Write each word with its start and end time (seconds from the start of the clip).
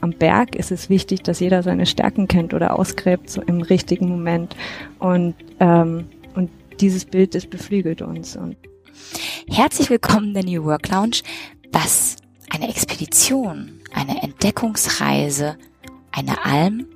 am 0.00 0.12
Berg 0.12 0.54
ist 0.54 0.70
es 0.70 0.88
wichtig, 0.88 1.22
dass 1.22 1.40
jeder 1.40 1.62
seine 1.62 1.86
Stärken 1.86 2.28
kennt 2.28 2.54
oder 2.54 2.78
ausgräbt 2.78 3.30
so 3.30 3.42
im 3.42 3.60
richtigen 3.60 4.08
Moment. 4.08 4.56
Und, 4.98 5.34
ähm, 5.60 6.06
und 6.34 6.50
dieses 6.80 7.04
Bild, 7.04 7.34
das 7.34 7.46
beflügelt 7.46 8.02
uns. 8.02 8.36
Und 8.36 8.56
Herzlich 9.48 9.90
willkommen 9.90 10.28
in 10.28 10.34
der 10.34 10.44
New 10.44 10.64
Work 10.64 10.88
Lounge. 10.88 11.22
Was 11.72 12.16
eine 12.50 12.68
Expedition, 12.68 13.80
eine 13.92 14.22
Entdeckungsreise, 14.22 15.56
eine 16.12 16.44
Alm 16.44 16.86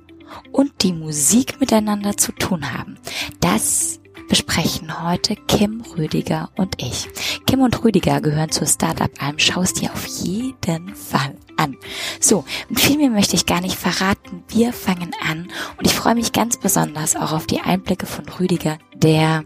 und 0.51 0.83
die 0.83 0.93
Musik 0.93 1.59
miteinander 1.59 2.17
zu 2.17 2.31
tun 2.31 2.73
haben. 2.73 2.97
Das 3.39 3.99
besprechen 4.27 5.03
heute 5.03 5.35
Kim 5.35 5.81
Rüdiger 5.97 6.49
und 6.55 6.81
ich. 6.81 7.07
Kim 7.45 7.61
und 7.61 7.83
Rüdiger 7.83 8.21
gehören 8.21 8.51
zur 8.51 8.67
Startup 8.67 9.11
Alm. 9.19 9.35
Schau 9.37 9.61
es 9.61 9.73
dir 9.73 9.91
auf 9.91 10.05
jeden 10.05 10.95
Fall 10.95 11.35
an. 11.57 11.77
So, 12.19 12.43
und 12.69 12.79
viel 12.79 12.97
mehr 12.97 13.09
möchte 13.09 13.35
ich 13.35 13.45
gar 13.45 13.61
nicht 13.61 13.77
verraten. 13.77 14.43
Wir 14.49 14.73
fangen 14.73 15.11
an 15.27 15.49
und 15.77 15.85
ich 15.85 15.93
freue 15.93 16.15
mich 16.15 16.31
ganz 16.31 16.57
besonders 16.57 17.15
auch 17.15 17.31
auf 17.31 17.47
die 17.47 17.61
Einblicke 17.61 18.05
von 18.05 18.27
Rüdiger, 18.27 18.77
der 18.95 19.45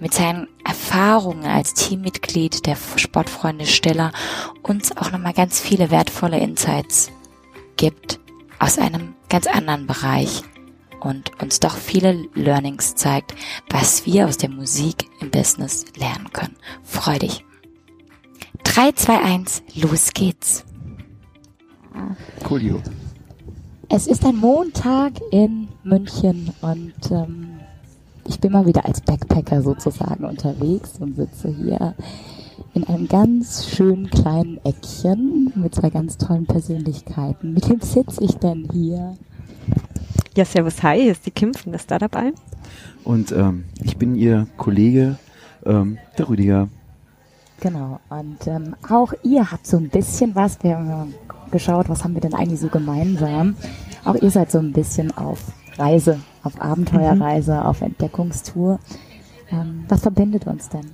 mit 0.00 0.12
seinen 0.12 0.48
Erfahrungen 0.64 1.46
als 1.46 1.74
Teammitglied 1.74 2.66
der 2.66 2.76
Sportfreunde 2.96 3.66
Stiller 3.66 4.12
uns 4.62 4.96
auch 4.96 5.10
nochmal 5.10 5.32
ganz 5.32 5.60
viele 5.60 5.90
wertvolle 5.90 6.38
Insights 6.38 7.10
gibt 7.76 8.20
aus 8.58 8.78
einem 8.78 9.14
ganz 9.28 9.46
anderen 9.46 9.86
Bereich 9.86 10.42
und 11.04 11.30
uns 11.40 11.60
doch 11.60 11.76
viele 11.76 12.26
Learnings 12.34 12.94
zeigt, 12.94 13.34
was 13.70 14.06
wir 14.06 14.26
aus 14.26 14.38
der 14.38 14.50
Musik 14.50 15.06
im 15.20 15.30
Business 15.30 15.84
lernen 15.96 16.32
können. 16.32 16.56
Freu 16.82 17.18
dich. 17.18 17.44
3, 18.64 18.92
2, 18.92 19.20
1, 19.20 19.62
los 19.76 20.12
geht's. 20.12 20.64
Coolio. 22.42 22.82
Es 23.88 24.06
ist 24.06 24.24
ein 24.24 24.36
Montag 24.36 25.12
in 25.30 25.68
München 25.84 26.52
und 26.62 26.94
ähm, 27.10 27.60
ich 28.26 28.40
bin 28.40 28.52
mal 28.52 28.66
wieder 28.66 28.84
als 28.86 29.00
Backpacker 29.02 29.62
sozusagen 29.62 30.24
unterwegs 30.24 30.94
und 30.98 31.16
sitze 31.16 31.48
hier 31.48 31.94
in 32.72 32.84
einem 32.84 33.06
ganz 33.06 33.68
schönen 33.68 34.10
kleinen 34.10 34.58
Eckchen 34.64 35.52
mit 35.54 35.74
zwei 35.74 35.90
ganz 35.90 36.16
tollen 36.16 36.46
Persönlichkeiten. 36.46 37.52
Mit 37.52 37.68
wem 37.68 37.80
sitze 37.80 38.24
ich 38.24 38.34
denn 38.36 38.68
hier? 38.72 39.16
Ja, 40.36 40.44
servus, 40.44 40.82
hi, 40.82 41.00
hier 41.00 41.12
ist 41.12 41.26
die 41.26 41.30
Kim 41.30 41.54
von 41.54 41.70
der 41.70 41.78
Startup 41.78 42.14
Alm. 42.16 42.34
Und 43.04 43.30
ähm, 43.30 43.64
ich 43.82 43.96
bin 43.96 44.16
Ihr 44.16 44.48
Kollege, 44.56 45.16
ähm, 45.64 45.98
der 46.18 46.28
Rüdiger. 46.28 46.68
Genau, 47.60 48.00
und 48.10 48.46
ähm, 48.46 48.74
auch 48.88 49.12
ihr 49.22 49.50
habt 49.50 49.66
so 49.66 49.76
ein 49.76 49.88
bisschen 49.88 50.34
was, 50.34 50.62
wir 50.62 50.76
haben 50.76 51.14
geschaut, 51.52 51.88
was 51.88 52.02
haben 52.02 52.14
wir 52.14 52.20
denn 52.20 52.34
eigentlich 52.34 52.58
so 52.58 52.68
gemeinsam. 52.68 53.54
Auch 54.04 54.16
ihr 54.16 54.30
seid 54.30 54.50
so 54.50 54.58
ein 54.58 54.72
bisschen 54.72 55.16
auf 55.16 55.38
Reise, 55.78 56.18
auf 56.42 56.60
Abenteuerreise, 56.60 57.64
auf 57.64 57.80
Entdeckungstour. 57.80 58.80
Ähm, 59.50 59.84
was 59.88 60.02
verbindet 60.02 60.46
uns 60.46 60.68
denn? 60.68 60.90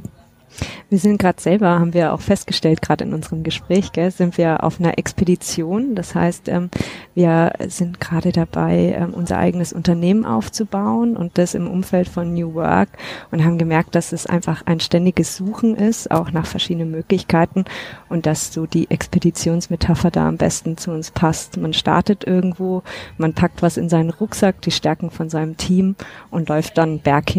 Wir 0.88 0.98
sind 0.98 1.18
gerade 1.18 1.40
selber, 1.40 1.78
haben 1.78 1.94
wir 1.94 2.12
auch 2.12 2.20
festgestellt, 2.20 2.82
gerade 2.82 3.04
in 3.04 3.14
unserem 3.14 3.42
Gespräch, 3.42 3.92
gell, 3.92 4.10
sind 4.10 4.36
wir 4.38 4.64
auf 4.64 4.80
einer 4.80 4.98
Expedition. 4.98 5.94
Das 5.94 6.14
heißt, 6.14 6.48
ähm, 6.48 6.68
wir 7.14 7.52
sind 7.68 8.00
gerade 8.00 8.32
dabei, 8.32 8.96
ähm, 8.98 9.14
unser 9.14 9.38
eigenes 9.38 9.72
Unternehmen 9.72 10.24
aufzubauen 10.24 11.16
und 11.16 11.38
das 11.38 11.54
im 11.54 11.70
Umfeld 11.70 12.08
von 12.08 12.34
New 12.34 12.54
Work 12.54 12.88
und 13.30 13.44
haben 13.44 13.58
gemerkt, 13.58 13.94
dass 13.94 14.12
es 14.12 14.26
einfach 14.26 14.62
ein 14.66 14.80
ständiges 14.80 15.36
Suchen 15.36 15.76
ist, 15.76 16.10
auch 16.10 16.32
nach 16.32 16.46
verschiedenen 16.46 16.90
Möglichkeiten 16.90 17.64
und 18.08 18.26
dass 18.26 18.52
so 18.52 18.66
die 18.66 18.90
Expeditionsmetapher 18.90 20.10
da 20.10 20.28
am 20.28 20.36
besten 20.36 20.76
zu 20.76 20.90
uns 20.90 21.10
passt. 21.10 21.56
Man 21.56 21.72
startet 21.72 22.24
irgendwo, 22.24 22.82
man 23.16 23.34
packt 23.34 23.62
was 23.62 23.76
in 23.76 23.88
seinen 23.88 24.10
Rucksack, 24.10 24.60
die 24.62 24.70
Stärken 24.70 25.10
von 25.10 25.30
seinem 25.30 25.56
Team 25.56 25.96
und 26.30 26.48
läuft 26.48 26.78
dann 26.78 26.98
Berg 26.98 27.30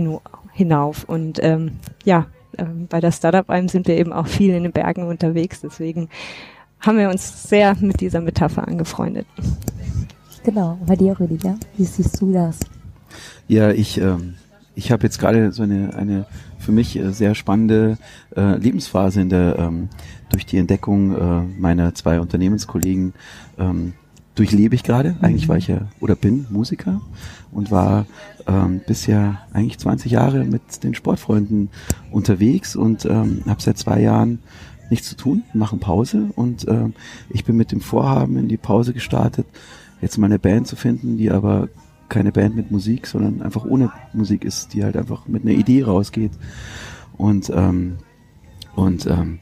hinauf. 0.54 1.04
Und 1.04 1.44
ähm, 1.44 1.80
ja, 2.04 2.28
ähm, 2.58 2.88
bei 2.88 3.00
der 3.00 3.12
Startup 3.12 3.50
Alm 3.50 3.68
sind 3.68 3.88
wir 3.88 3.98
eben 3.98 4.14
auch 4.14 4.28
viel 4.28 4.54
in 4.54 4.64
den 4.64 4.72
Bergen 4.72 5.04
unterwegs. 5.04 5.62
Deswegen 5.62 6.10
haben 6.80 6.98
wir 6.98 7.10
uns 7.10 7.48
sehr 7.48 7.76
mit 7.80 8.02
dieser 8.02 8.22
Metapher 8.22 8.68
angefreundet. 8.68 9.28
Genau, 10.44 10.80
bei 10.86 10.96
dir, 10.96 11.20
Rüdiger, 11.20 11.56
wie 11.78 11.86
siehst 11.86 12.20
du 12.20 12.32
das? 12.32 12.60
Ja, 13.48 13.72
ich, 13.72 14.00
ähm, 14.00 14.36
ich 14.76 14.92
habe 14.92 15.04
jetzt 15.04 15.20
gerade 15.20 15.52
so 15.52 15.64
eine, 15.64 15.94
eine 15.96 16.26
für 16.58 16.72
mich 16.72 16.98
äh, 16.98 17.12
sehr 17.12 17.36
spannende 17.36 17.98
äh, 18.36 18.58
Lebensphase 18.58 19.22
in 19.22 19.30
der 19.30 19.58
ähm, 19.60 19.90
durch 20.30 20.46
die 20.46 20.58
Entdeckung 20.58 21.16
äh, 21.16 21.42
meiner 21.60 21.94
zwei 21.94 22.20
Unternehmenskollegen 22.20 23.14
ähm, 23.60 23.94
durchlebe 24.36 24.76
ich 24.76 24.84
gerade. 24.84 25.16
Eigentlich 25.22 25.50
war 25.50 25.58
ich 25.58 25.68
ja 25.68 25.90
oder 26.00 26.16
bin 26.16 26.48
Musiker 26.50 27.02
und 27.52 27.70
war 27.70 28.06
ähm, 28.48 28.82
bisher 28.86 29.42
eigentlich 29.54 29.80
20 29.80 30.12
Jahre 30.12 30.44
mit 30.44 30.84
den 30.84 30.94
Sportfreunden 30.94 31.70
unterwegs 32.12 32.76
und 32.76 33.06
ähm, 33.06 33.44
habe 33.48 33.62
seit 33.62 33.78
zwei 33.78 34.02
Jahren 34.02 34.40
nichts 34.90 35.08
zu 35.10 35.16
tun, 35.16 35.44
machen 35.54 35.80
Pause 35.80 36.30
und 36.36 36.68
ähm, 36.68 36.94
ich 37.30 37.46
bin 37.46 37.56
mit 37.56 37.72
dem 37.72 37.82
Vorhaben 37.82 38.38
in 38.38 38.48
die 38.48 38.58
Pause 38.58 38.94
gestartet, 38.94 39.48
jetzt 40.02 40.18
mal 40.18 40.28
eine 40.28 40.40
Band 40.40 40.68
zu 40.68 40.76
finden, 40.76 41.18
die 41.18 41.32
aber 41.32 41.70
keine 42.10 42.32
Band 42.32 42.56
mit 42.56 42.72
Musik, 42.72 43.08
sondern 43.08 43.42
einfach 43.42 43.64
ohne 43.64 43.92
Musik 44.14 44.44
ist, 44.44 44.74
die 44.74 44.84
halt 44.84 44.98
einfach 44.98 45.28
mit 45.28 45.44
einer 45.44 45.54
Idee 45.54 45.84
rausgeht 45.84 46.32
und 47.18 47.50
ähm, 47.56 47.98
und 48.76 49.06
ähm, 49.06 49.40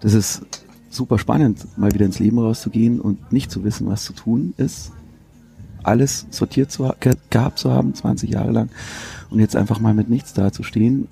das 0.00 0.14
ist 0.14 0.46
super 0.90 1.18
spannend, 1.18 1.66
mal 1.76 1.92
wieder 1.92 2.06
ins 2.06 2.18
Leben 2.18 2.38
rauszugehen 2.38 3.00
und 3.00 3.32
nicht 3.32 3.50
zu 3.50 3.64
wissen, 3.64 3.86
was 3.86 4.04
zu 4.04 4.12
tun 4.12 4.54
ist. 4.56 4.92
Alles 5.82 6.26
sortiert 6.30 6.70
zu, 6.70 6.90
ge 7.00 7.14
gehabt 7.30 7.58
zu 7.58 7.72
haben, 7.72 7.94
20 7.94 8.30
Jahre 8.30 8.50
lang. 8.50 8.70
Und 9.30 9.40
jetzt 9.40 9.56
einfach 9.56 9.80
mal 9.80 9.94
mit 9.94 10.08
nichts 10.08 10.32
dazustehen. 10.32 11.08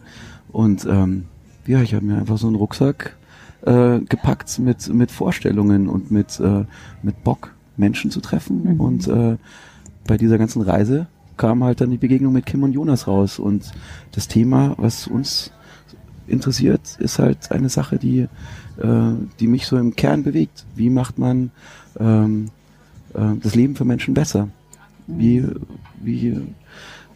Und 0.50 0.86
ähm, 0.86 1.24
ja, 1.66 1.82
ich 1.82 1.94
habe 1.94 2.04
mir 2.04 2.18
einfach 2.18 2.38
so 2.38 2.46
einen 2.46 2.56
Rucksack 2.56 3.16
äh, 3.62 4.00
gepackt 4.00 4.58
mit, 4.58 4.88
mit 4.92 5.10
Vorstellungen 5.10 5.88
und 5.88 6.10
mit, 6.10 6.40
äh, 6.40 6.64
mit 7.02 7.22
Bock, 7.24 7.54
Menschen 7.76 8.10
zu 8.10 8.20
treffen. 8.20 8.74
Mhm. 8.74 8.80
Und 8.80 9.08
äh, 9.08 9.36
bei 10.06 10.16
dieser 10.16 10.38
ganzen 10.38 10.62
Reise 10.62 11.06
kam 11.36 11.62
halt 11.62 11.80
dann 11.80 11.90
die 11.90 11.98
Begegnung 11.98 12.32
mit 12.32 12.46
Kim 12.46 12.62
und 12.62 12.72
Jonas 12.72 13.06
raus. 13.06 13.38
Und 13.38 13.72
das 14.12 14.28
Thema, 14.28 14.74
was 14.78 15.06
uns 15.06 15.52
interessiert, 16.26 16.96
ist 16.98 17.18
halt 17.18 17.52
eine 17.52 17.68
Sache, 17.68 17.98
die 17.98 18.28
äh, 18.78 19.12
die 19.40 19.46
mich 19.46 19.66
so 19.66 19.76
im 19.76 19.96
Kern 19.96 20.22
bewegt. 20.22 20.64
Wie 20.74 20.90
macht 20.90 21.18
man 21.18 21.50
ähm, 21.98 22.48
äh, 23.14 23.36
das 23.42 23.54
Leben 23.54 23.74
für 23.76 23.84
Menschen 23.84 24.14
besser? 24.14 24.48
Wie, 25.06 25.44
wie, 26.00 26.40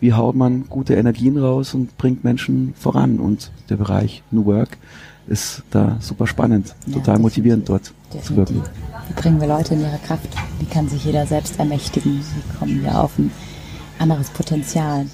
wie 0.01 0.13
haut 0.13 0.37
man 0.37 0.69
gute 0.69 0.95
Energien 0.95 1.37
raus 1.37 1.75
und 1.75 1.97
bringt 1.99 2.25
Menschen 2.25 2.75
voran? 2.77 3.19
Und 3.19 3.51
der 3.69 3.77
Bereich 3.77 4.23
New 4.31 4.45
Work 4.47 4.79
ist 5.27 5.63
da 5.71 5.97
super 6.01 6.27
spannend, 6.27 6.75
ja, 6.87 6.95
total 6.95 7.19
motivierend 7.19 7.69
dort 7.69 7.93
definitiv. 8.13 8.27
zu 8.27 8.37
wirken. 8.37 8.63
Wie 9.09 9.21
bringen 9.21 9.41
wir 9.41 9.49
Leute 9.49 9.75
in 9.75 9.81
ihre 9.81 9.99
Kraft? 10.07 10.29
Wie 10.59 10.67
kann 10.67 10.89
sich 10.89 11.05
jeder 11.05 11.27
selbst 11.27 11.59
ermächtigen? 11.59 12.21
Wie 12.21 12.59
kommen 12.59 12.83
wir 12.83 13.01
auf 13.01 13.19
ein 13.19 13.31
anderes 13.99 14.31
Potenzial? 14.31 15.07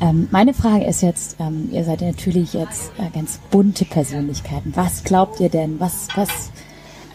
Ähm, 0.00 0.28
meine 0.30 0.54
Frage 0.54 0.84
ist 0.86 1.02
jetzt, 1.02 1.36
ähm, 1.40 1.68
ihr 1.72 1.84
seid 1.84 2.00
natürlich 2.00 2.54
jetzt 2.54 2.90
äh, 2.98 3.10
ganz 3.14 3.38
bunte 3.50 3.84
Persönlichkeiten. 3.84 4.72
Was 4.74 5.04
glaubt 5.04 5.40
ihr 5.40 5.50
denn? 5.50 5.78
Was, 5.78 6.08
was, 6.14 6.50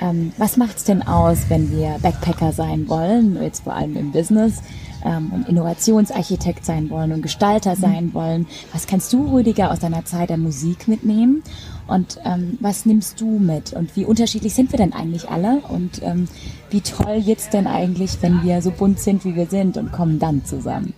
ähm, 0.02 0.34
was 0.38 0.58
macht's 0.58 0.84
denn 0.84 1.02
aus, 1.02 1.50
wenn 1.50 1.72
wir 1.72 1.98
Backpacker 2.02 2.52
sein 2.52 2.88
wollen, 2.90 3.42
jetzt 3.42 3.64
vor 3.64 3.74
allem 3.74 3.96
im 3.96 4.12
Business, 4.12 4.62
ähm, 5.06 5.32
und 5.32 5.48
Innovationsarchitekt 5.48 6.66
sein 6.66 6.90
wollen 6.90 7.12
und 7.12 7.22
Gestalter 7.22 7.76
mhm. 7.76 7.82
sein 7.82 8.14
wollen? 8.14 8.48
Was 8.74 8.88
kannst 8.88 9.14
du, 9.14 9.34
Rüdiger, 9.34 9.72
aus 9.72 9.80
deiner 9.80 10.04
Zeit 10.04 10.30
der 10.30 10.38
Musik 10.38 10.88
mitnehmen? 10.88 11.44
Und 11.88 12.20
ähm, 12.26 12.58
was 12.60 12.86
nimmst 12.86 13.22
du 13.22 13.40
mit? 13.40 13.74
Und 13.74 13.96
wie 13.96 14.06
unterschiedlich 14.06 14.56
sind 14.56 14.72
wir 14.72 14.78
denn 14.78 14.94
eigentlich 14.94 15.30
alle? 15.30 15.62
Und 15.70 16.02
ähm, 16.02 16.28
wie 16.72 16.82
toll 16.82 17.18
jetzt 17.18 17.54
denn 17.54 17.68
eigentlich, 17.68 18.18
wenn 18.22 18.44
wir 18.44 18.62
so 18.62 18.72
bunt 18.72 19.00
sind, 19.00 19.24
wie 19.24 19.36
wir 19.36 19.46
sind 19.46 19.78
und 19.78 19.92
kommen 19.92 20.18
dann 20.18 20.44
zusammen? 20.44 20.94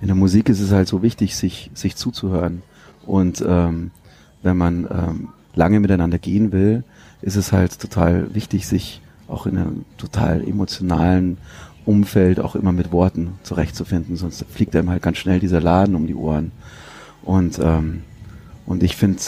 In 0.00 0.06
der 0.06 0.16
Musik 0.16 0.48
ist 0.48 0.60
es 0.60 0.70
halt 0.70 0.88
so 0.88 1.02
wichtig, 1.02 1.36
sich, 1.36 1.70
sich 1.74 1.96
zuzuhören. 1.96 2.62
Und 3.04 3.44
ähm, 3.46 3.90
wenn 4.42 4.56
man 4.56 4.84
ähm, 4.90 5.28
lange 5.54 5.80
miteinander 5.80 6.18
gehen 6.18 6.52
will, 6.52 6.84
ist 7.22 7.36
es 7.36 7.52
halt 7.52 7.78
total 7.78 8.34
wichtig, 8.34 8.66
sich 8.66 9.00
auch 9.28 9.46
in 9.46 9.56
einem 9.56 9.84
total 9.96 10.46
emotionalen 10.46 11.38
Umfeld 11.84 12.38
auch 12.38 12.54
immer 12.54 12.72
mit 12.72 12.92
Worten 12.92 13.34
zurechtzufinden, 13.42 14.16
sonst 14.16 14.44
fliegt 14.50 14.76
einem 14.76 14.90
halt 14.90 15.02
ganz 15.02 15.18
schnell 15.18 15.40
dieser 15.40 15.60
Laden 15.60 15.94
um 15.94 16.06
die 16.06 16.14
Ohren. 16.14 16.52
Und, 17.22 17.58
ähm, 17.58 18.02
und 18.66 18.82
ich 18.82 18.96
finde, 18.96 19.22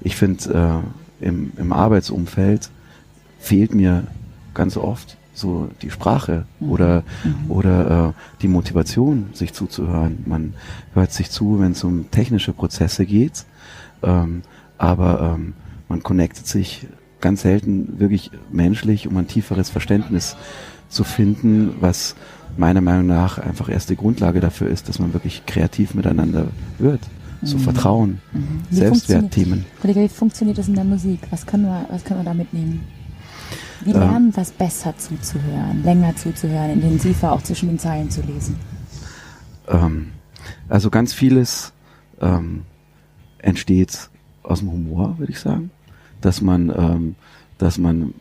ich 0.00 0.16
finde, 0.16 0.82
äh, 1.20 1.26
im, 1.26 1.52
im 1.56 1.72
Arbeitsumfeld 1.72 2.70
fehlt 3.38 3.74
mir 3.74 4.04
ganz 4.54 4.76
oft 4.76 5.16
so 5.34 5.68
die 5.82 5.90
Sprache 5.90 6.46
mhm. 6.58 6.70
oder, 6.70 7.02
mhm. 7.22 7.50
oder 7.50 8.08
äh, 8.08 8.40
die 8.42 8.48
Motivation, 8.48 9.26
sich 9.32 9.52
zuzuhören. 9.52 10.24
Man 10.26 10.54
hört 10.94 11.12
sich 11.12 11.30
zu, 11.30 11.60
wenn 11.60 11.72
es 11.72 11.84
um 11.84 12.10
technische 12.10 12.52
Prozesse 12.52 13.06
geht, 13.06 13.44
ähm, 14.02 14.42
aber 14.78 15.36
ähm, 15.36 15.54
man 15.88 16.02
connectet 16.02 16.46
sich 16.46 16.86
ganz 17.20 17.42
selten 17.42 17.98
wirklich 17.98 18.30
menschlich, 18.50 19.08
um 19.08 19.16
ein 19.16 19.26
tieferes 19.26 19.70
Verständnis 19.70 20.36
zu 20.88 21.04
finden, 21.04 21.76
was 21.80 22.14
meiner 22.56 22.80
Meinung 22.80 23.06
nach 23.06 23.38
einfach 23.38 23.68
erst 23.68 23.90
die 23.90 23.96
Grundlage 23.96 24.40
dafür 24.40 24.68
ist, 24.68 24.88
dass 24.88 24.98
man 24.98 25.12
wirklich 25.12 25.44
kreativ 25.46 25.94
miteinander 25.94 26.48
wird. 26.78 27.00
So 27.42 27.58
mhm. 27.58 27.62
Vertrauen, 27.62 28.20
mhm. 28.32 28.62
Selbstwertthemen. 28.70 29.66
Kollege, 29.80 30.00
wie 30.00 30.08
funktioniert 30.08 30.56
das 30.58 30.68
in 30.68 30.74
der 30.74 30.84
Musik? 30.84 31.20
Was 31.30 31.46
können 31.46 31.64
wir, 31.64 31.86
was 31.90 32.02
können 32.04 32.20
wir 32.20 32.24
da 32.24 32.34
mitnehmen? 32.34 32.80
Wie 33.84 33.90
ähm. 33.90 34.00
lernen 34.00 34.34
wir 34.36 34.42
es 34.42 34.52
besser 34.52 34.96
zuzuhören, 34.96 35.82
länger 35.82 36.16
zuzuhören, 36.16 36.70
intensiver 36.70 37.32
auch 37.32 37.42
zwischen 37.42 37.68
den 37.68 37.78
Zeilen 37.78 38.10
zu 38.10 38.22
lesen? 38.22 38.56
Ähm, 39.68 40.12
also 40.68 40.90
ganz 40.90 41.12
vieles 41.12 41.72
ähm, 42.20 42.62
entsteht 43.38 44.08
aus 44.46 44.60
dem 44.60 44.72
Humor, 44.72 45.18
würde 45.18 45.32
ich 45.32 45.40
sagen. 45.40 45.70
Dass 46.20 46.40
man, 46.40 46.72
ähm, 46.76 47.14
dass 47.58 47.78
man 47.78 48.14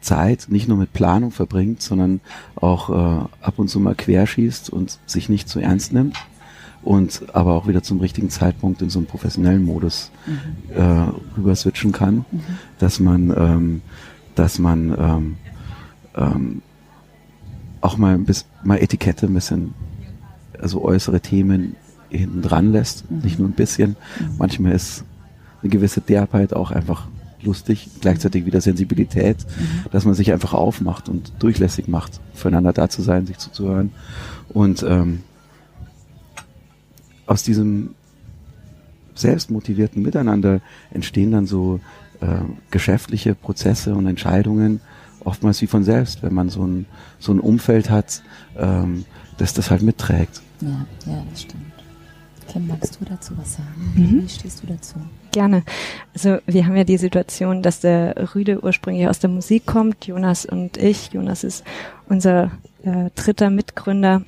Zeit 0.00 0.46
nicht 0.48 0.68
nur 0.68 0.76
mit 0.76 0.92
Planung 0.92 1.30
verbringt, 1.30 1.80
sondern 1.80 2.20
auch 2.56 2.90
äh, 2.90 3.24
ab 3.40 3.54
und 3.56 3.68
zu 3.68 3.80
mal 3.80 3.94
querschießt 3.94 4.70
und 4.70 4.98
sich 5.06 5.28
nicht 5.28 5.48
zu 5.48 5.60
ernst 5.60 5.92
nimmt 5.92 6.16
und 6.82 7.34
aber 7.34 7.54
auch 7.54 7.68
wieder 7.68 7.82
zum 7.82 8.00
richtigen 8.00 8.28
Zeitpunkt 8.28 8.82
in 8.82 8.90
so 8.90 8.98
einen 8.98 9.06
professionellen 9.06 9.64
Modus 9.64 10.10
mhm. 10.26 10.74
äh, 10.74 11.36
rüber 11.36 11.54
switchen 11.54 11.92
kann, 11.92 12.24
mhm. 12.30 12.40
dass 12.78 13.00
man, 13.00 13.30
ähm, 13.36 13.82
dass 14.34 14.58
man 14.58 14.96
ähm, 14.98 15.36
ähm, 16.16 16.62
auch 17.80 17.96
mal 17.96 18.14
ein 18.14 18.24
bisschen, 18.24 18.48
mal 18.64 18.78
Etikette 18.78 19.26
ein 19.26 19.34
bisschen, 19.34 19.74
also 20.60 20.82
äußere 20.82 21.20
Themen 21.20 21.76
hinten 22.10 22.42
dran 22.42 22.72
lässt, 22.72 23.10
mhm. 23.10 23.18
nicht 23.18 23.38
nur 23.38 23.48
ein 23.48 23.52
bisschen. 23.54 23.90
Mhm. 24.18 24.36
Manchmal 24.38 24.72
ist 24.72 25.04
eine 25.62 25.70
gewisse 25.70 26.00
Derbheit 26.00 26.52
auch 26.52 26.70
einfach 26.70 27.06
lustig, 27.42 27.88
gleichzeitig 28.00 28.46
wieder 28.46 28.60
Sensibilität, 28.60 29.38
mhm. 29.38 29.90
dass 29.90 30.04
man 30.04 30.14
sich 30.14 30.32
einfach 30.32 30.54
aufmacht 30.54 31.08
und 31.08 31.32
durchlässig 31.40 31.88
macht, 31.88 32.20
füreinander 32.34 32.72
da 32.72 32.88
zu 32.88 33.02
sein, 33.02 33.26
sich 33.26 33.38
zuzuhören. 33.38 33.90
Und 34.48 34.84
ähm, 34.88 35.22
aus 37.26 37.42
diesem 37.42 37.94
selbstmotivierten 39.14 40.02
Miteinander 40.02 40.60
entstehen 40.90 41.32
dann 41.32 41.46
so 41.46 41.80
äh, 42.20 42.26
geschäftliche 42.70 43.34
Prozesse 43.34 43.94
und 43.94 44.06
Entscheidungen, 44.06 44.80
oftmals 45.20 45.60
wie 45.62 45.66
von 45.66 45.84
selbst, 45.84 46.22
wenn 46.22 46.34
man 46.34 46.48
so 46.48 46.66
ein, 46.66 46.86
so 47.18 47.32
ein 47.32 47.40
Umfeld 47.40 47.90
hat, 47.90 48.22
ähm, 48.56 49.04
das 49.38 49.54
das 49.54 49.70
halt 49.70 49.82
mitträgt. 49.82 50.40
Ja, 50.60 50.86
ja, 51.06 51.24
das 51.30 51.42
stimmt. 51.42 51.71
Kim, 52.52 52.66
magst 52.66 52.98
du 53.00 53.04
dazu 53.06 53.32
was 53.38 53.54
sagen? 53.54 53.92
Mhm. 53.94 54.22
Wie 54.24 54.28
stehst 54.28 54.62
du 54.62 54.66
dazu? 54.66 54.96
Gerne. 55.30 55.62
Also 56.12 56.36
wir 56.46 56.66
haben 56.66 56.76
ja 56.76 56.84
die 56.84 56.98
Situation, 56.98 57.62
dass 57.62 57.80
der 57.80 58.34
Rüde 58.34 58.62
ursprünglich 58.62 59.08
aus 59.08 59.20
der 59.20 59.30
Musik 59.30 59.64
kommt, 59.64 60.06
Jonas 60.06 60.44
und 60.44 60.76
ich. 60.76 61.14
Jonas 61.14 61.44
ist 61.44 61.64
unser 62.10 62.50
äh, 62.82 63.08
dritter 63.14 63.48
Mitgründer 63.48 64.22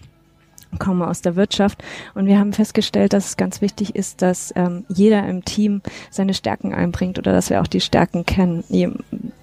komme 0.78 1.06
aus 1.08 1.22
der 1.22 1.36
Wirtschaft 1.36 1.82
und 2.14 2.26
wir 2.26 2.38
haben 2.38 2.52
festgestellt, 2.52 3.12
dass 3.12 3.26
es 3.26 3.36
ganz 3.36 3.60
wichtig 3.60 3.94
ist, 3.94 4.22
dass 4.22 4.52
ähm, 4.56 4.84
jeder 4.88 5.26
im 5.28 5.44
Team 5.44 5.82
seine 6.10 6.34
Stärken 6.34 6.74
einbringt 6.74 7.18
oder 7.18 7.32
dass 7.32 7.50
wir 7.50 7.60
auch 7.60 7.66
die 7.66 7.80
Stärken 7.80 8.26
kennen. 8.26 8.64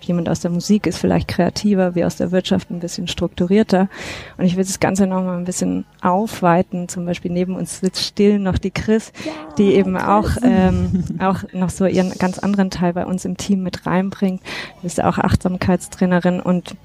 Jemand 0.01 0.29
aus 0.29 0.39
der 0.39 0.51
Musik 0.51 0.87
ist 0.87 0.97
vielleicht 0.97 1.27
kreativer, 1.27 1.95
wie 1.95 2.03
aus 2.03 2.15
der 2.15 2.31
Wirtschaft 2.31 2.71
ein 2.71 2.79
bisschen 2.79 3.07
strukturierter 3.07 3.89
und 4.37 4.45
ich 4.45 4.55
will 4.55 4.63
das 4.63 4.79
Ganze 4.79 5.07
nochmal 5.07 5.37
ein 5.37 5.45
bisschen 5.45 5.85
aufweiten. 6.01 6.87
Zum 6.87 7.05
Beispiel 7.05 7.31
neben 7.31 7.55
uns 7.55 7.79
sitzt 7.79 8.03
still 8.03 8.39
noch 8.39 8.57
die 8.57 8.71
Chris, 8.71 9.11
ja, 9.25 9.31
die 9.57 9.73
eben 9.73 9.95
Chris. 9.95 10.07
auch 10.07 10.29
ähm, 10.43 11.03
auch 11.19 11.43
noch 11.53 11.69
so 11.69 11.85
ihren 11.85 12.11
ganz 12.17 12.39
anderen 12.39 12.69
Teil 12.69 12.93
bei 12.93 13.05
uns 13.05 13.25
im 13.25 13.37
Team 13.37 13.63
mit 13.63 13.85
reinbringt. 13.85 14.41
Du 14.77 14.81
bist 14.83 14.97
ja 14.97 15.09
auch 15.09 15.17
Achtsamkeitstrainerin 15.17 16.39
und 16.39 16.75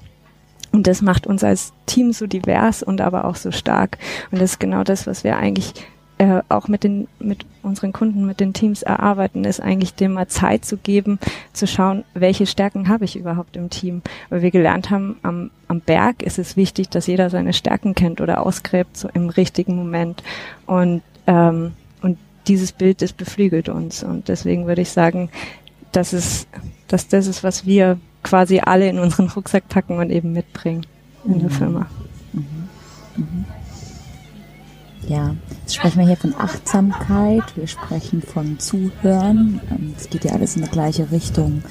und 0.71 0.87
das 0.87 1.01
macht 1.01 1.27
uns 1.27 1.43
als 1.43 1.73
Team 1.85 2.13
so 2.13 2.27
divers 2.27 2.83
und 2.83 3.01
aber 3.01 3.25
auch 3.25 3.35
so 3.35 3.51
stark. 3.51 3.97
Und 4.31 4.41
das 4.41 4.51
ist 4.51 4.59
genau 4.59 4.83
das, 4.83 5.07
was 5.07 5.23
wir 5.23 5.37
eigentlich 5.37 5.73
äh, 6.19 6.41
auch 6.49 6.67
mit 6.67 6.83
den 6.83 7.07
mit 7.19 7.45
unseren 7.61 7.93
Kunden, 7.93 8.25
mit 8.25 8.39
den 8.39 8.53
Teams 8.53 8.81
erarbeiten, 8.81 9.43
ist 9.43 9.59
eigentlich 9.61 9.93
dem 9.93 10.13
mal 10.13 10.27
Zeit 10.27 10.65
zu 10.65 10.77
geben, 10.77 11.19
zu 11.53 11.67
schauen, 11.67 12.03
welche 12.13 12.45
Stärken 12.45 12.87
habe 12.87 13.05
ich 13.05 13.15
überhaupt 13.15 13.55
im 13.55 13.69
Team. 13.69 14.01
Weil 14.29 14.41
wir 14.41 14.51
gelernt 14.51 14.89
haben, 14.89 15.17
am, 15.21 15.51
am 15.67 15.79
Berg 15.79 16.23
ist 16.23 16.39
es 16.39 16.57
wichtig, 16.57 16.89
dass 16.89 17.07
jeder 17.07 17.29
seine 17.29 17.53
Stärken 17.53 17.93
kennt 17.93 18.21
oder 18.21 18.45
ausgräbt 18.45 18.97
so 18.97 19.09
im 19.13 19.29
richtigen 19.29 19.75
Moment. 19.75 20.23
Und 20.65 21.01
ähm, 21.27 21.73
und 22.01 22.17
dieses 22.47 22.71
Bild, 22.71 23.01
das 23.01 23.13
beflügelt 23.13 23.69
uns. 23.69 24.03
Und 24.03 24.27
deswegen 24.27 24.67
würde 24.67 24.81
ich 24.81 24.91
sagen, 24.91 25.29
dass 25.91 26.13
es, 26.13 26.47
dass 26.87 27.07
das 27.07 27.27
ist, 27.27 27.43
was 27.43 27.65
wir 27.65 27.99
quasi 28.23 28.59
alle 28.59 28.89
in 28.89 28.99
unseren 28.99 29.27
Rucksack 29.27 29.67
packen 29.69 29.97
und 29.97 30.09
eben 30.09 30.33
mitbringen 30.33 30.85
in 31.25 31.35
mhm. 31.35 31.39
der 31.39 31.49
Firma. 31.49 31.87
Mhm. 32.33 32.43
Mhm. 33.15 33.45
Ja, 35.07 35.35
jetzt 35.61 35.75
sprechen 35.75 35.99
wir 35.99 36.07
hier 36.07 36.17
von 36.17 36.35
Achtsamkeit, 36.37 37.55
wir 37.55 37.67
sprechen 37.67 38.21
von 38.21 38.59
Zuhören. 38.59 39.61
Es 39.95 40.09
geht 40.09 40.25
ja 40.25 40.33
alles 40.33 40.57
in 40.57 40.63
die 40.63 40.69
gleiche 40.69 41.09
Richtung. 41.11 41.63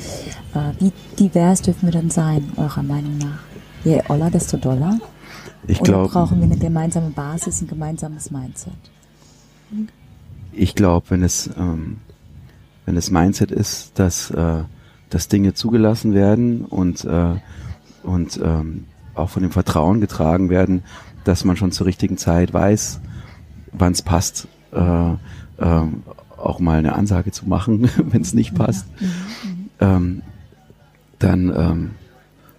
Äh, 0.55 0.73
wie 0.81 0.93
divers 1.19 1.61
dürfen 1.61 1.87
wir 1.87 1.93
denn 1.93 2.09
sein, 2.09 2.51
eurer 2.57 2.83
Meinung 2.83 3.19
nach? 3.19 3.41
Je 3.85 4.03
oller, 4.09 4.31
desto 4.31 4.57
doller? 4.57 4.99
Ich 5.67 5.83
glaube. 5.83 6.09
brauchen 6.09 6.39
wir 6.39 6.45
eine 6.45 6.57
gemeinsame 6.57 7.11
Basis, 7.11 7.61
ein 7.61 7.69
gemeinsames 7.69 8.31
Mindset? 8.31 8.73
Ich 10.53 10.75
glaube, 10.75 11.11
wenn 11.11 11.23
es, 11.23 11.51
ähm, 11.59 11.99
wenn 12.87 12.95
das 12.95 13.11
Mindset 13.11 13.51
ist, 13.51 13.99
dass 13.99 14.31
äh, 14.31 14.63
dass 15.11 15.29
Dinge 15.29 15.55
zugelassen 15.55 16.15
werden 16.15 16.65
und, 16.65 17.05
äh, 17.05 17.35
und 18.03 18.41
ähm, 18.43 18.85
auch 19.15 19.31
von 19.31 19.43
dem 19.43 19.53
Vertrauen 19.53 20.01
getragen 20.01 20.51
werden, 20.51 20.83
dass 21.25 21.45
man 21.45 21.57
schon 21.57 21.73
zur 21.73 21.87
richtigen 21.87 22.17
Zeit 22.17 22.53
weiß, 22.53 23.01
wann 23.73 23.93
es 23.93 24.03
passt, 24.03 24.49
äh, 24.73 25.13
äh, 25.13 25.17
auch 26.37 26.61
mal 26.61 26.79
eine 26.79 26.95
Ansage 26.95 27.31
zu 27.31 27.49
machen, 27.49 27.89
wenn 27.97 28.23
es 28.23 28.35
nicht 28.35 28.55
passt, 28.55 28.87
ähm, 29.81 30.23
dann, 31.19 31.53
ähm, 31.57 31.91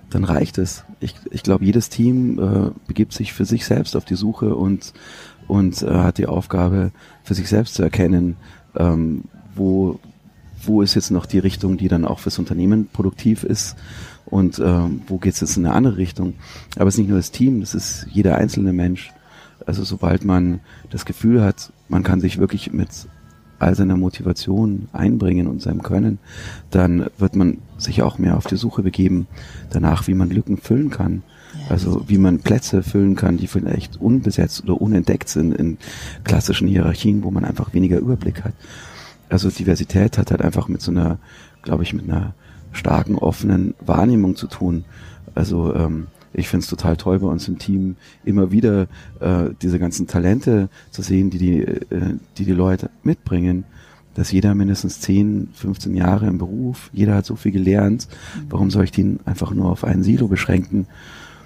dann 0.10 0.24
reicht 0.24 0.58
es. 0.58 0.84
Ich, 1.00 1.16
ich 1.30 1.44
glaube, 1.44 1.66
jedes 1.66 1.90
Team 1.90 2.40
äh, 2.40 2.72
begibt 2.88 3.14
sich 3.14 3.34
für 3.34 3.46
sich 3.46 3.66
selbst 3.66 3.96
auf 3.96 4.06
die 4.06 4.16
Suche 4.16 4.56
und, 4.56 4.94
und 5.48 5.84
äh, 5.84 5.94
hat 5.94 6.18
die 6.18 6.26
Aufgabe, 6.26 6.92
für 7.24 7.36
sich 7.36 7.50
selbst 7.50 7.76
zu 7.76 7.84
erkennen, 7.84 8.38
ähm, 8.76 9.26
wo, 9.54 10.00
wo 10.64 10.82
ist 10.82 10.96
jetzt 10.96 11.12
noch 11.12 11.26
die 11.26 11.40
Richtung, 11.40 11.78
die 11.78 11.88
dann 11.88 12.06
auch 12.06 12.20
fürs 12.20 12.40
Unternehmen 12.40 12.88
produktiv 12.92 13.44
ist 13.44 13.76
und 14.26 14.60
ähm, 14.60 15.02
wo 15.08 15.18
geht 15.18 15.34
es 15.34 15.42
jetzt 15.42 15.58
in 15.58 15.66
eine 15.66 15.76
andere 15.76 15.98
Richtung. 15.98 16.34
Aber 16.76 16.88
es 16.88 16.96
ist 16.96 17.00
nicht 17.00 17.10
nur 17.10 17.20
das 17.20 17.32
Team, 17.32 17.62
das 17.62 17.74
ist 17.74 18.08
jeder 18.12 18.38
einzelne 18.38 18.74
Mensch. 18.74 19.12
Also 19.66 19.84
sobald 19.84 20.26
man 20.26 20.60
das 20.90 21.06
Gefühl 21.06 21.44
hat, 21.44 21.72
man 21.90 22.04
kann 22.04 22.22
sich 22.22 22.38
wirklich 22.38 22.72
mit 22.72 22.90
all 23.60 23.76
seiner 23.76 23.98
Motivation 23.98 24.88
einbringen 24.94 25.48
und 25.48 25.62
seinem 25.62 25.82
Können, 25.82 26.20
dann 26.70 27.08
wird 27.18 27.36
man 27.36 27.58
sich 27.78 28.04
auch 28.04 28.20
mehr 28.20 28.38
auf 28.38 28.46
die 28.46 28.56
Suche 28.56 28.84
begeben 28.84 29.28
danach, 29.72 30.08
wie 30.08 30.14
man 30.14 30.30
Lücken 30.30 30.58
füllen 30.58 30.90
kann. 30.90 31.24
Also 31.70 32.04
wie 32.08 32.20
man 32.20 32.40
Plätze 32.40 32.84
füllen 32.84 33.16
kann, 33.16 33.38
die 33.38 33.48
vielleicht 33.48 34.00
unbesetzt 34.00 34.64
oder 34.64 34.80
unentdeckt 34.80 35.28
sind 35.28 35.54
in 35.56 35.78
klassischen 36.24 36.68
Hierarchien, 36.68 37.24
wo 37.24 37.32
man 37.32 37.46
einfach 37.46 37.74
weniger 37.74 37.98
Überblick 37.98 38.44
hat 38.44 38.54
also 39.30 39.50
Diversität 39.50 40.18
hat 40.18 40.32
halt 40.32 40.42
einfach 40.42 40.68
mit 40.68 40.82
so 40.82 40.92
einer, 40.92 41.20
glaube 41.62 41.84
ich, 41.84 41.94
mit 41.94 42.10
einer 42.10 42.34
starken, 42.72 43.16
offenen 43.18 43.74
Wahrnehmung 43.86 44.36
zu 44.36 44.48
tun. 44.48 44.86
Also 45.36 45.74
ähm, 45.76 46.08
ich 46.34 46.48
finde 46.48 46.64
es 46.64 46.70
total 46.70 46.98
toll 46.98 47.20
bei 47.20 47.28
uns 47.28 47.48
im 47.48 47.58
Team 47.58 47.96
immer 48.24 48.52
wieder 48.52 48.88
äh, 49.20 49.50
diese 49.62 49.80
ganzen 49.80 50.08
Talente 50.08 50.70
zu 50.92 51.02
sehen, 51.02 51.30
die 51.30 51.38
die, 51.38 51.62
äh, 51.62 52.16
die 52.38 52.46
die 52.46 52.52
Leute 52.52 52.90
mitbringen. 53.04 53.66
Dass 54.14 54.32
jeder 54.32 54.56
mindestens 54.56 55.00
10, 55.02 55.50
15 55.54 55.96
Jahre 55.96 56.26
im 56.26 56.40
Beruf, 56.40 56.90
jeder 56.92 57.16
hat 57.16 57.26
so 57.26 57.36
viel 57.36 57.52
gelernt. 57.52 58.08
Warum 58.50 58.72
soll 58.72 58.86
ich 58.86 58.92
den 58.92 59.20
einfach 59.26 59.52
nur 59.54 59.70
auf 59.70 59.84
ein 59.84 60.02
Silo 60.02 60.28
beschränken? 60.28 60.88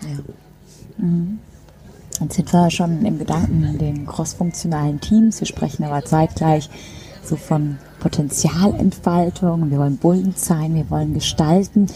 Ja. 0.01 1.05
Mhm. 1.05 1.39
Jetzt 2.21 2.35
sind 2.35 2.53
wir 2.53 2.69
schon 2.69 3.03
im 3.03 3.17
Gedanken 3.17 3.63
in 3.63 3.77
den 3.77 4.05
crossfunktionalen 4.05 5.01
Teams. 5.01 5.39
Wir 5.39 5.47
sprechen 5.47 5.83
aber 5.83 6.05
zeitgleich 6.05 6.69
so 7.23 7.35
von 7.35 7.77
Potenzialentfaltung. 7.99 9.69
Wir 9.69 9.77
wollen 9.77 9.97
bunt 9.97 10.39
sein, 10.39 10.75
wir 10.75 10.89
wollen 10.89 11.13
gestalten. 11.13 11.87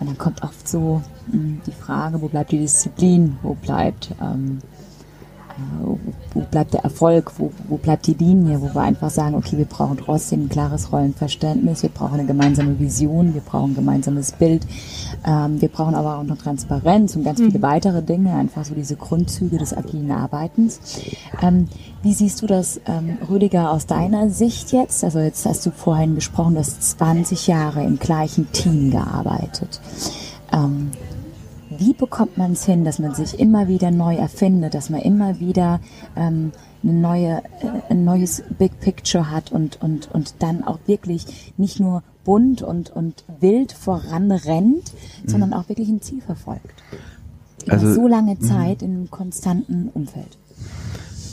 Und 0.00 0.06
dann 0.06 0.18
kommt 0.18 0.42
oft 0.42 0.68
so 0.68 1.02
mh, 1.26 1.32
hm, 1.32 1.60
die 1.66 1.72
Frage, 1.72 2.20
wo 2.20 2.28
bleibt 2.28 2.52
die 2.52 2.58
Disziplin, 2.58 3.36
wo 3.42 3.54
bleibt 3.54 4.14
ähm, 4.20 4.58
wo 6.34 6.40
bleibt 6.50 6.74
der 6.74 6.84
Erfolg, 6.84 7.32
wo, 7.38 7.50
wo 7.68 7.76
bleibt 7.76 8.06
die 8.06 8.14
Linie, 8.14 8.60
wo 8.60 8.74
wir 8.74 8.82
einfach 8.82 9.10
sagen, 9.10 9.34
okay, 9.34 9.58
wir 9.58 9.64
brauchen 9.64 9.96
trotzdem 9.98 10.44
ein 10.44 10.48
klares 10.48 10.92
Rollenverständnis, 10.92 11.82
wir 11.82 11.90
brauchen 11.90 12.14
eine 12.14 12.26
gemeinsame 12.26 12.78
Vision, 12.78 13.34
wir 13.34 13.40
brauchen 13.40 13.72
ein 13.72 13.74
gemeinsames 13.74 14.32
Bild, 14.32 14.66
ähm, 15.26 15.60
wir 15.60 15.68
brauchen 15.68 15.94
aber 15.94 16.18
auch 16.18 16.22
noch 16.22 16.38
Transparenz 16.38 17.16
und 17.16 17.24
ganz 17.24 17.40
viele 17.40 17.58
mhm. 17.58 17.62
weitere 17.62 18.02
Dinge, 18.02 18.34
einfach 18.34 18.64
so 18.64 18.74
diese 18.74 18.96
Grundzüge 18.96 19.58
des 19.58 19.76
agilen 19.76 20.10
Arbeitens. 20.10 20.80
Ähm, 21.42 21.68
wie 22.02 22.12
siehst 22.12 22.42
du 22.42 22.46
das, 22.46 22.80
ähm, 22.86 23.18
Rüdiger, 23.28 23.72
aus 23.72 23.86
deiner 23.86 24.30
Sicht 24.30 24.72
jetzt? 24.72 25.04
Also 25.04 25.18
jetzt 25.18 25.44
hast 25.46 25.66
du 25.66 25.70
vorhin 25.70 26.14
gesprochen, 26.14 26.54
du 26.54 26.60
hast 26.60 26.82
20 26.82 27.46
Jahre 27.46 27.82
im 27.84 27.98
gleichen 27.98 28.50
Team 28.52 28.90
gearbeitet. 28.90 29.80
Wie 31.76 31.92
bekommt 31.92 32.38
man 32.38 32.52
es 32.52 32.64
hin, 32.64 32.84
dass 32.84 32.98
man 32.98 33.14
sich 33.14 33.38
immer 33.38 33.68
wieder 33.68 33.90
neu 33.90 34.16
erfindet, 34.16 34.74
dass 34.74 34.90
man 34.90 35.00
immer 35.00 35.38
wieder 35.40 35.80
ähm, 36.16 36.52
eine 36.82 36.92
neue, 36.92 37.42
äh, 37.60 37.90
ein 37.90 38.04
neues 38.04 38.42
Big 38.58 38.80
Picture 38.80 39.30
hat 39.30 39.52
und, 39.52 39.80
und, 39.82 40.10
und 40.12 40.36
dann 40.38 40.64
auch 40.64 40.78
wirklich 40.86 41.52
nicht 41.56 41.80
nur 41.80 42.02
bunt 42.24 42.62
und, 42.62 42.90
und 42.90 43.24
wild 43.40 43.72
voranrennt, 43.72 44.92
mhm. 45.24 45.28
sondern 45.28 45.52
auch 45.52 45.68
wirklich 45.68 45.88
ein 45.88 46.00
Ziel 46.00 46.20
verfolgt. 46.20 46.82
Über 47.64 47.72
also, 47.72 47.92
so 47.92 48.08
lange 48.08 48.34
mhm. 48.34 48.40
Zeit 48.40 48.82
in 48.82 48.92
einem 48.92 49.10
konstanten 49.10 49.90
Umfeld. 49.92 50.38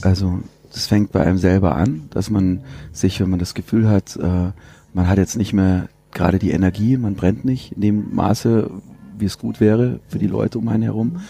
Also 0.02 0.40
das 0.74 0.88
fängt 0.88 1.12
bei 1.12 1.22
einem 1.22 1.38
selber 1.38 1.76
an, 1.76 2.10
dass 2.10 2.30
man 2.30 2.62
sich, 2.92 3.20
wenn 3.22 3.30
man 3.30 3.40
das 3.40 3.54
Gefühl 3.54 3.88
hat, 3.88 4.18
äh, 4.18 4.52
man 4.94 5.08
hat 5.08 5.18
jetzt 5.18 5.38
nicht 5.38 5.54
mehr 5.54 5.88
gerade 6.12 6.40
die 6.40 6.52
Energie, 6.52 6.98
man 6.98 7.16
brennt 7.16 7.46
nicht 7.46 7.74
in 7.74 7.82
dem 7.82 8.16
Maße, 8.16 8.70
wie 9.18 9.26
es 9.26 9.38
gut 9.38 9.60
wäre 9.60 10.00
für 10.08 10.20
die 10.20 10.28
Leute 10.28 10.58
um 10.60 10.68
einen 10.68 10.84
herum, 10.84 11.22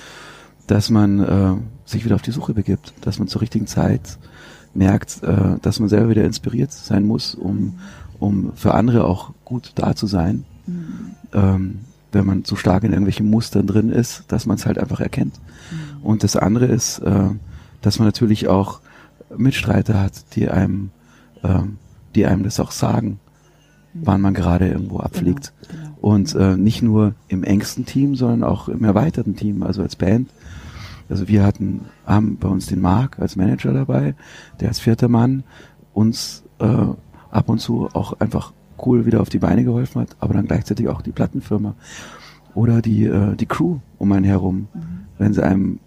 dass 0.67 0.89
man 0.89 1.19
äh, 1.19 1.53
sich 1.85 2.05
wieder 2.05 2.15
auf 2.15 2.21
die 2.21 2.31
Suche 2.31 2.53
begibt, 2.53 2.93
dass 3.01 3.19
man 3.19 3.27
zur 3.27 3.41
richtigen 3.41 3.67
Zeit 3.67 4.17
merkt, 4.73 5.23
äh, 5.23 5.57
dass 5.61 5.79
man 5.79 5.89
selber 5.89 6.09
wieder 6.09 6.25
inspiriert 6.25 6.71
sein 6.71 7.05
muss, 7.05 7.35
um, 7.35 7.79
um 8.19 8.53
für 8.55 8.73
andere 8.73 9.05
auch 9.05 9.33
gut 9.43 9.71
da 9.75 9.95
zu 9.95 10.07
sein. 10.07 10.43
Mhm. 10.67 11.11
Ähm, 11.33 11.79
wenn 12.11 12.25
man 12.25 12.43
zu 12.45 12.55
stark 12.55 12.83
in 12.83 12.91
irgendwelchen 12.91 13.29
Mustern 13.29 13.67
drin 13.67 13.89
ist, 13.89 14.23
dass 14.29 14.45
man 14.45 14.55
es 14.55 14.65
halt 14.65 14.79
einfach 14.79 15.01
erkennt. 15.01 15.39
Mhm. 15.71 16.03
Und 16.03 16.23
das 16.23 16.35
andere 16.35 16.65
ist, 16.65 16.99
äh, 16.99 17.29
dass 17.81 17.99
man 17.99 18.07
natürlich 18.07 18.47
auch 18.47 18.79
Mitstreiter 19.37 19.99
hat, 19.99 20.35
die 20.35 20.49
einem, 20.49 20.91
äh, 21.43 21.59
die 22.15 22.25
einem 22.25 22.43
das 22.43 22.59
auch 22.59 22.71
sagen, 22.71 23.19
mhm. 23.93 24.01
wann 24.05 24.21
man 24.21 24.33
gerade 24.33 24.67
irgendwo 24.67 24.99
abfliegt. 24.99 25.53
Genau, 25.61 25.81
genau. 25.81 25.84
Und 26.05 26.35
äh, 26.35 26.55
nicht 26.55 26.83
nur 26.83 27.15
im 27.29 27.43
engsten 27.43 27.87
Team, 27.87 28.15
sondern 28.15 28.43
auch 28.43 28.69
im 28.69 28.83
erweiterten 28.83 29.35
Team, 29.35 29.63
also 29.63 29.81
als 29.81 29.95
Band. 29.95 30.29
Also 31.09 31.27
wir 31.27 31.43
hatten, 31.43 31.85
haben 32.05 32.37
bei 32.37 32.47
uns 32.47 32.67
den 32.67 32.79
Mark 32.79 33.17
als 33.17 33.35
Manager 33.35 33.73
dabei, 33.73 34.13
der 34.59 34.67
als 34.67 34.77
vierter 34.77 35.07
Mann 35.07 35.43
uns 35.95 36.43
äh, 36.59 36.67
ab 37.31 37.49
und 37.49 37.57
zu 37.57 37.89
auch 37.93 38.19
einfach 38.19 38.53
cool 38.85 39.07
wieder 39.07 39.19
auf 39.19 39.29
die 39.29 39.39
Beine 39.39 39.63
geholfen 39.63 39.99
hat, 39.99 40.15
aber 40.19 40.35
dann 40.35 40.45
gleichzeitig 40.45 40.87
auch 40.89 41.01
die 41.01 41.11
Plattenfirma 41.11 41.73
oder 42.53 42.83
die, 42.83 43.05
äh, 43.05 43.35
die 43.35 43.47
Crew 43.47 43.79
um 43.97 44.11
einen 44.11 44.25
herum, 44.25 44.67
mhm. 44.75 45.05
wenn 45.17 45.33
sie 45.33 45.43
einem 45.43 45.79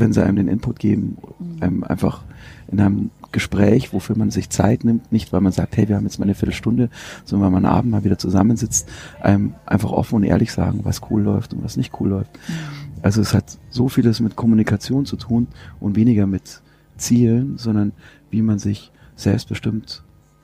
wenn 0.00 0.12
sie 0.12 0.24
einem 0.24 0.36
den 0.36 0.48
Input 0.48 0.78
geben, 0.78 1.18
einem 1.60 1.84
einfach 1.84 2.22
in 2.70 2.80
einem 2.80 3.10
Gespräch, 3.32 3.92
wofür 3.92 4.16
man 4.16 4.30
sich 4.30 4.50
Zeit 4.50 4.84
nimmt, 4.84 5.12
nicht 5.12 5.32
weil 5.32 5.40
man 5.40 5.52
sagt, 5.52 5.76
hey, 5.76 5.88
wir 5.88 5.96
haben 5.96 6.04
jetzt 6.04 6.18
mal 6.18 6.24
eine 6.24 6.34
Viertelstunde, 6.34 6.90
sondern 7.24 7.46
weil 7.52 7.60
man 7.60 7.70
Abend 7.70 7.92
mal 7.92 8.04
wieder 8.04 8.18
zusammensitzt, 8.18 8.88
einem 9.20 9.54
einfach 9.66 9.92
offen 9.92 10.16
und 10.16 10.24
ehrlich 10.24 10.52
sagen, 10.52 10.80
was 10.82 11.02
cool 11.10 11.22
läuft 11.22 11.52
und 11.52 11.62
was 11.62 11.76
nicht 11.76 11.92
cool 12.00 12.08
läuft. 12.08 12.32
Mhm. 12.34 12.80
Also 13.02 13.20
es 13.20 13.32
hat 13.32 13.58
so 13.70 13.88
vieles 13.88 14.20
mit 14.20 14.36
Kommunikation 14.36 15.06
zu 15.06 15.16
tun 15.16 15.48
und 15.78 15.96
weniger 15.96 16.26
mit 16.26 16.60
Zielen, 16.96 17.56
sondern 17.56 17.92
wie 18.30 18.42
man 18.42 18.58
sich 18.58 18.92
selbstbestimmt 19.16 20.02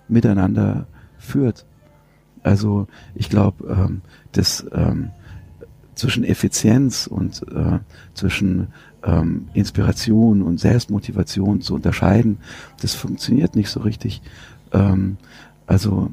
miteinander 0.09 0.87
führt. 1.19 1.67
Also 2.43 2.87
ich 3.15 3.29
glaube, 3.29 3.67
ähm, 3.69 4.03
dass 4.33 4.65
ähm, 4.73 5.11
zwischen 5.95 6.25
Effizienz 6.25 7.07
und 7.07 7.43
äh, 7.53 7.81
zwischen 8.15 8.69
ähm, 9.07 9.49
Inspiration 9.55 10.43
und 10.43 10.61
Selbstmotivation 10.61 11.63
zu 11.63 11.75
unterscheiden, 11.75 12.39
das 12.83 12.95
funktioniert 12.95 13.57
nicht 13.57 13.71
so 13.71 13.81
richtig. 13.81 14.21
Ähm, 14.73 15.17
also 15.67 16.11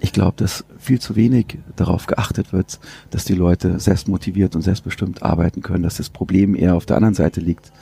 ich 0.00 0.12
glaube, 0.12 0.34
dass 0.36 0.66
viel 0.78 1.00
zu 1.00 1.16
wenig 1.16 1.58
darauf 1.76 2.06
geachtet 2.06 2.52
wird, 2.52 2.78
dass 3.10 3.24
die 3.24 3.34
Leute 3.34 3.80
selbstmotiviert 3.80 4.54
und 4.54 4.60
selbstbestimmt 4.60 5.22
arbeiten 5.22 5.62
können, 5.62 5.82
dass 5.82 5.96
das 5.96 6.10
Problem 6.10 6.54
eher 6.54 6.74
auf 6.74 6.84
der 6.84 6.96
anderen 6.96 7.14
Seite 7.14 7.40
liegt. 7.40 7.72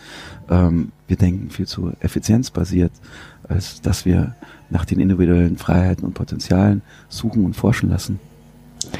Ähm, 0.48 0.92
wir 1.08 1.16
denken 1.16 1.50
viel 1.50 1.66
zu 1.66 1.92
effizienzbasiert, 1.98 2.92
als 3.48 3.80
dass 3.80 4.04
wir 4.04 4.36
nach 4.70 4.84
den 4.84 5.00
individuellen 5.00 5.56
Freiheiten 5.56 6.04
und 6.04 6.14
Potenzialen 6.14 6.82
suchen 7.08 7.44
und 7.44 7.56
forschen 7.56 7.90
lassen. 7.90 8.20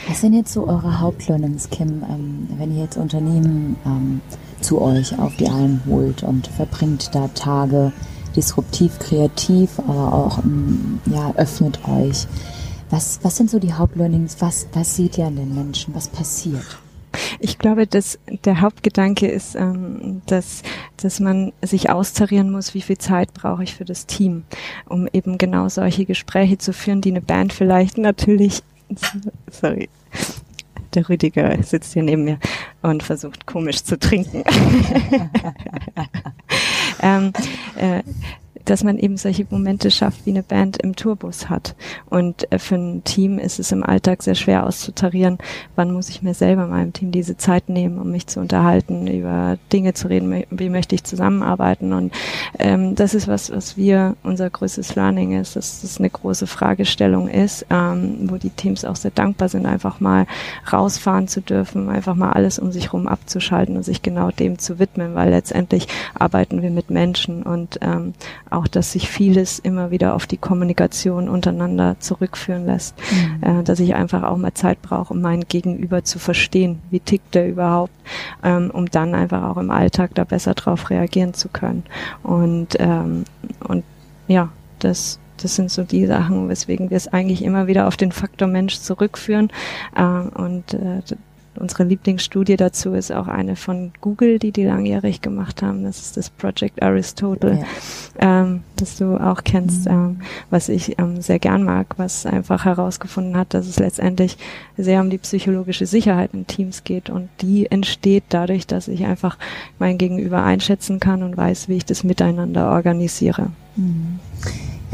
Was 0.08 0.20
sind 0.20 0.32
jetzt 0.34 0.52
so 0.52 0.66
eure 0.66 1.00
Hauptlearnings, 1.00 1.70
Kim, 1.70 2.02
ähm, 2.08 2.48
wenn 2.58 2.74
ihr 2.76 2.84
jetzt 2.84 2.96
Unternehmen 2.96 3.76
ähm, 3.86 4.20
zu 4.60 4.80
euch 4.80 5.18
auf 5.18 5.36
die 5.36 5.48
Alm 5.48 5.80
holt 5.86 6.22
und 6.22 6.46
verbringt 6.46 7.14
da 7.14 7.28
Tage 7.28 7.92
disruptiv, 8.34 8.98
kreativ, 8.98 9.78
aber 9.78 10.12
auch 10.12 10.38
ähm, 10.38 11.00
ja, 11.06 11.32
öffnet 11.36 11.80
euch? 11.88 12.26
Was, 12.90 13.20
was 13.22 13.36
sind 13.36 13.50
so 13.50 13.58
die 13.58 13.72
Hauptlearnings? 13.72 14.36
Was, 14.40 14.66
was 14.72 14.96
seht 14.96 15.18
ihr 15.18 15.26
an 15.26 15.36
den 15.36 15.54
Menschen? 15.54 15.94
Was 15.94 16.08
passiert? 16.08 16.78
Ich 17.40 17.58
glaube, 17.58 17.86
dass 17.86 18.18
der 18.44 18.60
Hauptgedanke 18.60 19.28
ist, 19.28 19.54
ähm, 19.54 20.22
dass, 20.26 20.62
dass 20.96 21.20
man 21.20 21.52
sich 21.62 21.90
austarieren 21.90 22.50
muss, 22.50 22.74
wie 22.74 22.80
viel 22.80 22.98
Zeit 22.98 23.34
brauche 23.34 23.62
ich 23.62 23.74
für 23.74 23.84
das 23.84 24.06
Team, 24.06 24.44
um 24.88 25.08
eben 25.12 25.38
genau 25.38 25.68
solche 25.68 26.04
Gespräche 26.04 26.58
zu 26.58 26.72
führen, 26.72 27.00
die 27.00 27.10
eine 27.10 27.20
Band 27.20 27.52
vielleicht 27.52 27.98
natürlich 27.98 28.62
Sorry. 29.50 29.88
Der 30.94 31.08
Rüdiger 31.08 31.62
sitzt 31.62 31.94
hier 31.94 32.02
neben 32.02 32.24
mir 32.24 32.38
und 32.82 33.02
versucht 33.02 33.46
komisch 33.46 33.82
zu 33.82 33.98
trinken. 33.98 34.44
ähm, 37.00 37.32
äh, 37.76 38.02
dass 38.64 38.84
man 38.84 38.98
eben 38.98 39.16
solche 39.16 39.46
Momente 39.50 39.90
schafft, 39.90 40.26
wie 40.26 40.30
eine 40.30 40.42
Band 40.42 40.76
im 40.78 40.96
Tourbus 40.96 41.48
hat. 41.48 41.74
Und 42.08 42.50
äh, 42.52 42.58
für 42.58 42.76
ein 42.76 43.04
Team 43.04 43.38
ist 43.38 43.58
es 43.58 43.72
im 43.72 43.82
Alltag 43.82 44.22
sehr 44.22 44.34
schwer 44.34 44.66
auszutarieren, 44.66 45.38
wann 45.76 45.92
muss 45.92 46.08
ich 46.08 46.22
mir 46.22 46.34
selber 46.34 46.66
meinem 46.66 46.92
Team 46.92 47.12
diese 47.12 47.36
Zeit 47.36 47.68
nehmen, 47.68 47.98
um 47.98 48.10
mich 48.10 48.26
zu 48.26 48.40
unterhalten, 48.40 49.06
über 49.06 49.58
Dinge 49.72 49.94
zu 49.94 50.08
reden, 50.08 50.44
wie 50.50 50.68
möchte 50.68 50.94
ich 50.94 51.04
zusammenarbeiten. 51.04 51.92
Und 51.92 52.12
ähm, 52.58 52.94
das 52.94 53.14
ist 53.14 53.28
was, 53.28 53.50
was 53.50 53.76
wir, 53.76 54.16
unser 54.22 54.50
größtes 54.50 54.94
Learning 54.94 55.38
ist, 55.38 55.56
dass 55.56 55.82
das 55.82 55.98
eine 55.98 56.10
große 56.10 56.46
Fragestellung 56.46 57.28
ist, 57.28 57.66
ähm, 57.70 58.30
wo 58.30 58.36
die 58.36 58.50
Teams 58.50 58.84
auch 58.84 58.96
sehr 58.96 59.10
dankbar 59.10 59.48
sind, 59.48 59.66
einfach 59.66 60.00
mal 60.00 60.26
rausfahren 60.72 61.28
zu 61.28 61.40
dürfen, 61.40 61.88
einfach 61.88 62.14
mal 62.14 62.32
alles 62.32 62.58
um 62.58 62.72
sich 62.72 62.86
herum 62.86 63.06
abzuschalten 63.06 63.76
und 63.76 63.82
sich 63.82 64.02
genau 64.02 64.30
dem 64.30 64.58
zu 64.58 64.78
widmen, 64.78 65.14
weil 65.14 65.30
letztendlich 65.30 65.88
arbeiten 66.14 66.62
wir 66.62 66.70
mit 66.70 66.90
Menschen 66.90 67.42
und 67.42 67.78
ähm, 67.82 68.14
auch, 68.52 68.68
dass 68.68 68.92
sich 68.92 69.08
vieles 69.08 69.58
immer 69.58 69.90
wieder 69.90 70.14
auf 70.14 70.26
die 70.26 70.36
Kommunikation 70.36 71.28
untereinander 71.28 71.96
zurückführen 71.98 72.66
lässt, 72.66 72.94
mhm. 73.10 73.60
äh, 73.60 73.62
dass 73.62 73.80
ich 73.80 73.94
einfach 73.94 74.22
auch 74.22 74.36
mal 74.36 74.54
Zeit 74.54 74.82
brauche, 74.82 75.14
um 75.14 75.20
meinen 75.20 75.44
Gegenüber 75.48 76.04
zu 76.04 76.18
verstehen, 76.18 76.80
wie 76.90 77.00
tickt 77.00 77.34
der 77.34 77.48
überhaupt, 77.48 77.92
ähm, 78.42 78.70
um 78.72 78.86
dann 78.86 79.14
einfach 79.14 79.42
auch 79.42 79.56
im 79.56 79.70
Alltag 79.70 80.10
da 80.14 80.24
besser 80.24 80.54
drauf 80.54 80.90
reagieren 80.90 81.34
zu 81.34 81.48
können. 81.48 81.84
Und 82.22 82.76
ähm, 82.78 83.24
und 83.66 83.84
ja, 84.28 84.50
das 84.78 85.18
das 85.42 85.56
sind 85.56 85.70
so 85.70 85.82
die 85.82 86.06
Sachen, 86.06 86.48
weswegen 86.48 86.90
wir 86.90 86.96
es 86.96 87.08
eigentlich 87.08 87.42
immer 87.42 87.66
wieder 87.66 87.88
auf 87.88 87.96
den 87.96 88.12
Faktor 88.12 88.48
Mensch 88.48 88.78
zurückführen. 88.78 89.50
Äh, 89.96 90.02
und 90.02 90.74
äh, 90.74 91.02
unsere 91.56 91.84
Lieblingsstudie 91.84 92.56
dazu 92.56 92.94
ist 92.94 93.12
auch 93.12 93.28
eine 93.28 93.56
von 93.56 93.92
Google, 94.00 94.38
die 94.38 94.52
die 94.52 94.64
langjährig 94.64 95.20
gemacht 95.20 95.62
haben. 95.62 95.84
Das 95.84 96.00
ist 96.00 96.16
das 96.16 96.30
Project 96.30 96.82
Aristotle, 96.82 97.60
ja. 98.20 98.42
ähm, 98.42 98.62
das 98.76 98.96
du 98.96 99.16
auch 99.16 99.44
kennst, 99.44 99.86
mhm. 99.86 99.92
ähm, 99.92 100.20
was 100.50 100.68
ich 100.68 100.98
ähm, 100.98 101.20
sehr 101.20 101.38
gern 101.38 101.62
mag, 101.62 101.94
was 101.98 102.26
einfach 102.26 102.64
herausgefunden 102.64 103.36
hat, 103.36 103.54
dass 103.54 103.66
es 103.66 103.78
letztendlich 103.78 104.38
sehr 104.76 105.00
um 105.00 105.10
die 105.10 105.18
psychologische 105.18 105.86
Sicherheit 105.86 106.30
in 106.32 106.46
Teams 106.46 106.84
geht 106.84 107.10
und 107.10 107.28
die 107.40 107.70
entsteht 107.70 108.24
dadurch, 108.30 108.66
dass 108.66 108.88
ich 108.88 109.04
einfach 109.04 109.38
mein 109.78 109.98
Gegenüber 109.98 110.42
einschätzen 110.42 111.00
kann 111.00 111.22
und 111.22 111.36
weiß, 111.36 111.68
wie 111.68 111.76
ich 111.76 111.84
das 111.84 112.04
miteinander 112.04 112.70
organisiere. 112.70 113.50
Mhm. 113.76 114.18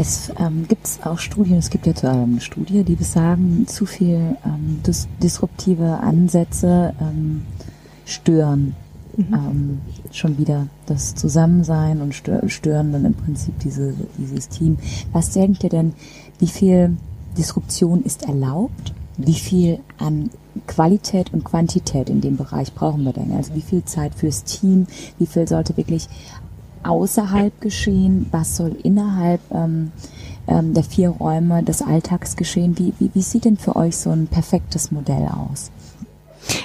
Es 0.01 0.31
ähm, 0.39 0.67
gibt 0.69 1.01
auch 1.05 1.19
Studien, 1.19 1.59
es 1.59 1.71
gibt 1.71 1.87
jetzt 1.87 2.05
ähm, 2.05 2.31
eine 2.31 2.41
Studie, 2.41 2.85
die 2.85 2.95
besagen, 2.95 3.67
zu 3.67 3.85
viel 3.85 4.37
ähm, 4.45 4.81
dis 4.87 5.09
disruptive 5.21 5.99
Ansätze 5.99 6.95
ähm, 7.01 7.43
stören 8.05 8.77
mhm. 9.17 9.35
ähm, 9.35 9.81
schon 10.13 10.39
wieder 10.39 10.69
das 10.87 11.15
Zusammensein 11.15 12.01
und 12.01 12.15
stören 12.15 12.93
dann 12.93 13.05
im 13.05 13.15
Prinzip 13.15 13.59
diese, 13.59 13.95
dieses 14.17 14.49
Team. 14.49 14.79
Was 15.13 15.31
denkt 15.31 15.65
ihr 15.65 15.71
denn, 15.71 15.93
wie 16.39 16.47
viel 16.47 16.97
Disruption 17.37 18.03
ist 18.03 18.23
erlaubt? 18.23 18.95
Wie 19.17 19.35
viel 19.35 19.81
an 19.99 20.31
Qualität 20.69 21.33
und 21.33 21.45
Quantität 21.45 22.09
in 22.09 22.21
dem 22.21 22.37
Bereich 22.37 22.73
brauchen 22.73 23.05
wir 23.05 23.13
denn? 23.13 23.33
Also 23.33 23.55
wie 23.55 23.63
viel 23.63 23.85
Zeit 23.85 24.15
fürs 24.15 24.45
Team? 24.45 24.87
Wie 25.19 25.27
viel 25.27 25.49
sollte 25.49 25.77
wirklich 25.77 26.09
außerhalb 26.83 27.61
geschehen? 27.61 28.27
Was 28.31 28.57
soll 28.57 28.77
innerhalb 28.83 29.41
ähm, 29.53 29.93
ähm, 30.47 30.75
der 30.75 30.85
vier 30.85 31.11
Räume 31.11 31.63
des 31.63 31.83
Alltags 31.83 32.37
geschehen? 32.37 32.79
Wie, 32.79 32.93
wie, 32.99 33.11
wie 33.15 33.23
sieht 33.23 33.45
denn 33.45 33.57
für 33.57 33.77
euch 33.77 33.97
so 33.97 34.11
ein 34.11 34.27
perfektes 34.27 34.91
Modell 34.91 35.29
aus? 35.29 35.71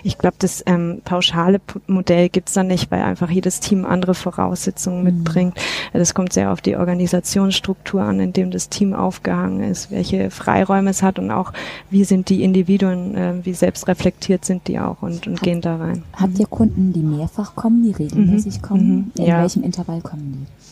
Ich 0.03 0.17
glaube, 0.17 0.35
das 0.39 0.63
ähm, 0.65 1.01
pauschale 1.03 1.61
Modell 1.87 2.29
gibt's 2.29 2.53
da 2.53 2.63
nicht, 2.63 2.91
weil 2.91 3.01
einfach 3.01 3.29
jedes 3.29 3.59
Team 3.59 3.85
andere 3.85 4.13
Voraussetzungen 4.13 4.99
mhm. 4.99 5.03
mitbringt. 5.03 5.57
Das 5.93 6.13
kommt 6.13 6.33
sehr 6.33 6.51
auf 6.51 6.61
die 6.61 6.75
Organisationsstruktur 6.75 8.01
an, 8.01 8.19
in 8.19 8.33
dem 8.33 8.51
das 8.51 8.69
Team 8.69 8.93
aufgehangen 8.93 9.69
ist, 9.69 9.91
welche 9.91 10.29
Freiräume 10.31 10.89
es 10.89 11.03
hat 11.03 11.19
und 11.19 11.31
auch, 11.31 11.53
wie 11.89 12.03
sind 12.03 12.29
die 12.29 12.43
Individuen, 12.43 13.15
äh, 13.15 13.33
wie 13.43 13.53
selbstreflektiert 13.53 14.45
sind 14.45 14.67
die 14.67 14.79
auch 14.79 15.01
und, 15.01 15.27
und 15.27 15.41
gehen 15.41 15.61
da 15.61 15.77
rein. 15.77 16.03
Habt 16.13 16.39
ihr 16.39 16.47
Kunden, 16.47 16.93
die 16.93 17.01
mehrfach 17.01 17.55
kommen, 17.55 17.83
die 17.83 17.91
regelmäßig 17.91 18.57
mhm. 18.57 18.61
kommen? 18.61 18.95
Mhm. 18.95 19.11
In 19.15 19.25
ja. 19.25 19.41
welchem 19.41 19.63
Intervall 19.63 20.01
kommen 20.01 20.47
die? 20.47 20.62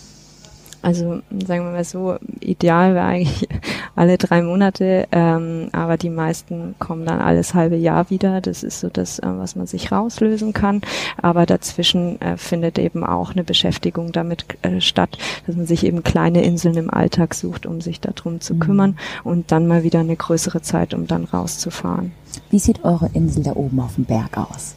Also 0.81 1.21
sagen 1.45 1.65
wir 1.65 1.71
mal 1.71 1.83
so, 1.83 2.17
ideal 2.39 2.95
wäre 2.95 3.05
eigentlich 3.05 3.47
alle 3.95 4.17
drei 4.17 4.41
Monate, 4.41 5.07
ähm, 5.11 5.69
aber 5.73 5.97
die 5.97 6.09
meisten 6.09 6.75
kommen 6.79 7.05
dann 7.05 7.19
alles 7.19 7.53
halbe 7.53 7.75
Jahr 7.75 8.09
wieder. 8.09 8.41
Das 8.41 8.63
ist 8.63 8.79
so 8.79 8.89
das, 8.89 9.19
äh, 9.19 9.27
was 9.27 9.55
man 9.55 9.67
sich 9.67 9.91
rauslösen 9.91 10.53
kann. 10.53 10.81
Aber 11.21 11.45
dazwischen 11.45 12.19
äh, 12.21 12.37
findet 12.37 12.79
eben 12.79 13.03
auch 13.03 13.31
eine 13.31 13.43
Beschäftigung 13.43 14.11
damit 14.11 14.45
äh, 14.63 14.81
statt, 14.81 15.17
dass 15.45 15.55
man 15.55 15.67
sich 15.67 15.85
eben 15.85 16.03
kleine 16.03 16.43
Inseln 16.43 16.77
im 16.77 16.89
Alltag 16.89 17.35
sucht, 17.35 17.65
um 17.65 17.81
sich 17.81 18.01
darum 18.01 18.41
zu 18.41 18.55
mhm. 18.55 18.59
kümmern 18.59 18.97
und 19.23 19.51
dann 19.51 19.67
mal 19.67 19.83
wieder 19.83 19.99
eine 19.99 20.15
größere 20.15 20.61
Zeit, 20.61 20.93
um 20.93 21.05
dann 21.05 21.25
rauszufahren. 21.25 22.11
Wie 22.49 22.59
sieht 22.59 22.83
eure 22.83 23.09
Insel 23.13 23.43
da 23.43 23.55
oben 23.55 23.79
auf 23.79 23.95
dem 23.95 24.05
Berg 24.05 24.37
aus? 24.37 24.75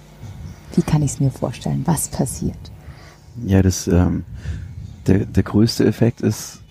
Wie 0.75 0.83
kann 0.83 1.03
ich 1.03 1.13
es 1.13 1.21
mir 1.21 1.31
vorstellen? 1.31 1.83
Was 1.87 2.09
passiert? 2.09 2.59
Ja, 3.45 3.63
das 3.63 3.89
ähm, 3.89 4.25
der, 5.07 5.27
der 5.27 5.43
größte 5.43 5.85
Effekt 5.85 6.21
ist 6.21 6.63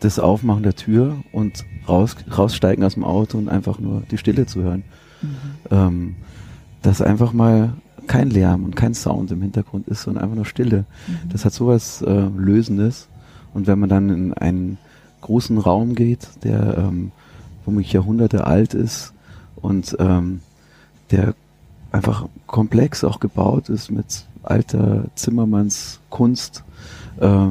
das 0.00 0.18
Aufmachen 0.18 0.62
der 0.62 0.74
Tür 0.74 1.16
und 1.32 1.64
raus, 1.88 2.16
raussteigen 2.36 2.84
aus 2.84 2.94
dem 2.94 3.04
Auto 3.04 3.38
und 3.38 3.48
einfach 3.48 3.78
nur 3.78 4.02
die 4.10 4.18
Stille 4.18 4.46
zu 4.46 4.62
hören. 4.62 4.84
Mhm. 5.20 5.36
Ähm, 5.70 6.16
dass 6.82 7.00
einfach 7.00 7.32
mal 7.32 7.74
kein 8.08 8.30
Lärm 8.30 8.64
und 8.64 8.74
kein 8.74 8.94
Sound 8.94 9.30
im 9.30 9.42
Hintergrund 9.42 9.86
ist, 9.86 10.02
sondern 10.02 10.24
einfach 10.24 10.36
nur 10.36 10.44
Stille. 10.44 10.84
Mhm. 11.06 11.28
Das 11.30 11.44
hat 11.44 11.52
sowas 11.52 12.02
äh, 12.02 12.28
Lösendes. 12.36 13.08
Und 13.54 13.66
wenn 13.66 13.78
man 13.78 13.88
dann 13.88 14.10
in 14.10 14.32
einen 14.32 14.78
großen 15.20 15.58
Raum 15.58 15.94
geht, 15.94 16.28
der 16.42 16.78
ähm, 16.78 17.12
womöglich 17.64 17.92
Jahrhunderte 17.92 18.46
alt 18.46 18.74
ist 18.74 19.12
und 19.56 19.96
ähm, 20.00 20.40
der 21.10 21.34
einfach 21.92 22.26
komplex 22.46 23.04
auch 23.04 23.20
gebaut 23.20 23.68
ist 23.68 23.90
mit 23.90 24.26
alter 24.42 25.04
Zimmermannskunst, 25.14 26.64
äh, 27.20 27.46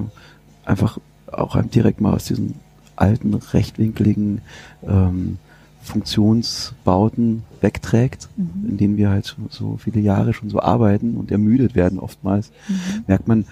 einfach 0.66 1.00
auch 1.32 1.62
direkt 1.64 2.02
mal 2.02 2.14
aus 2.14 2.26
diesen 2.26 2.56
alten, 2.96 3.34
rechtwinkligen 3.34 4.42
ähm, 4.84 5.38
Funktionsbauten 5.82 7.44
wegträgt, 7.60 8.30
mhm. 8.36 8.70
in 8.70 8.78
denen 8.78 8.98
wir 8.98 9.10
halt 9.10 9.36
so 9.50 9.78
viele 9.78 10.00
Jahre 10.00 10.34
schon 10.34 10.50
so 10.50 10.60
arbeiten 10.60 11.18
und 11.18 11.32
ermüdet 11.32 11.76
werden 11.76 12.00
oftmals, 12.00 12.52
mhm. 12.68 13.04
merkt 13.08 13.28
man, 13.28 13.46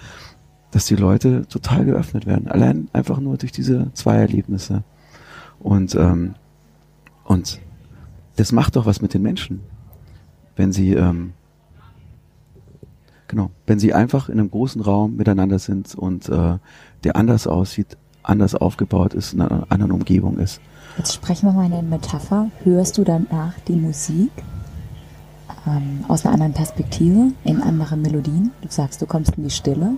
dass 0.70 0.86
die 0.86 0.94
Leute 0.94 1.46
total 1.48 1.84
geöffnet 1.84 2.26
werden. 2.26 2.48
Allein 2.48 2.88
einfach 2.92 3.18
nur 3.18 3.36
durch 3.36 3.50
diese 3.50 3.92
zwei 3.94 4.16
Erlebnisse. 4.16 4.84
Und, 5.58 5.96
ähm, 5.96 6.34
und 7.24 7.60
das 8.36 8.52
macht 8.52 8.76
doch 8.76 8.86
was 8.86 9.02
mit 9.02 9.12
den 9.12 9.22
Menschen, 9.22 9.60
wenn 10.54 10.72
sie 10.72 10.94
ähm, 10.94 11.32
Genau. 13.30 13.50
Wenn 13.64 13.78
sie 13.78 13.94
einfach 13.94 14.28
in 14.28 14.40
einem 14.40 14.50
großen 14.50 14.82
Raum 14.82 15.14
miteinander 15.14 15.60
sind 15.60 15.94
und 15.94 16.28
äh, 16.28 16.58
der 17.04 17.14
anders 17.14 17.46
aussieht, 17.46 17.96
anders 18.24 18.56
aufgebaut 18.56 19.14
ist, 19.14 19.34
in 19.34 19.40
einer 19.40 19.66
anderen 19.68 19.92
Umgebung 19.92 20.38
ist. 20.38 20.60
Jetzt 20.98 21.14
sprechen 21.14 21.46
wir 21.46 21.52
mal 21.52 21.66
in 21.66 21.70
der 21.70 21.82
Metapher. 21.82 22.50
Hörst 22.64 22.98
du 22.98 23.04
danach 23.04 23.52
die 23.68 23.76
Musik 23.76 24.32
ähm, 25.64 26.04
aus 26.08 26.24
einer 26.24 26.34
anderen 26.34 26.54
Perspektive, 26.54 27.30
in 27.44 27.62
anderen 27.62 28.02
Melodien? 28.02 28.50
Du 28.62 28.68
sagst, 28.68 29.00
du 29.00 29.06
kommst 29.06 29.36
in 29.36 29.44
die 29.44 29.50
Stille 29.50 29.92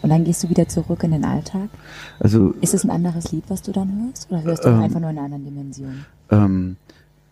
und 0.00 0.08
dann 0.08 0.24
gehst 0.24 0.42
du 0.42 0.48
wieder 0.48 0.66
zurück 0.66 1.02
in 1.04 1.10
den 1.10 1.26
Alltag. 1.26 1.68
Also 2.18 2.54
ist 2.62 2.72
es 2.72 2.82
ein 2.82 2.90
anderes 2.90 3.30
Lied, 3.30 3.44
was 3.48 3.60
du 3.60 3.72
dann 3.72 4.06
hörst, 4.06 4.32
oder 4.32 4.42
hörst 4.42 4.64
du 4.64 4.70
ähm, 4.70 4.80
einfach 4.80 5.00
nur 5.00 5.10
in 5.10 5.18
einer 5.18 5.26
anderen 5.26 5.44
Dimension? 5.44 6.06
Ähm, 6.30 6.76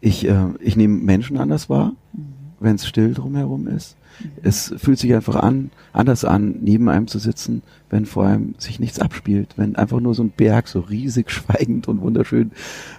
ich 0.03 0.29
äh, 0.29 0.49
ich 0.61 0.77
nehme 0.77 0.99
Menschen 0.99 1.39
anders 1.39 1.71
wahr, 1.71 1.93
mhm. 2.13 2.35
wenn 2.61 2.75
es 2.75 2.87
still 2.87 3.15
drumherum 3.15 3.67
ist. 3.67 3.97
Es 4.43 4.75
fühlt 4.77 4.99
sich 4.99 5.15
einfach 5.15 5.37
an, 5.37 5.71
anders 5.93 6.25
an, 6.25 6.57
neben 6.61 6.89
einem 6.89 7.07
zu 7.07 7.19
sitzen, 7.19 7.63
wenn 7.91 8.07
vor 8.07 8.27
einem 8.27 8.55
sich 8.59 8.79
nichts 8.79 8.99
abspielt, 8.99 9.55
wenn 9.57 9.77
einfach 9.77 10.01
nur 10.01 10.15
so 10.15 10.23
ein 10.23 10.31
Berg 10.31 10.69
so 10.69 10.81
riesig, 10.81 11.31
schweigend 11.33 11.89
und 11.89 12.01
wunderschön 12.01 12.53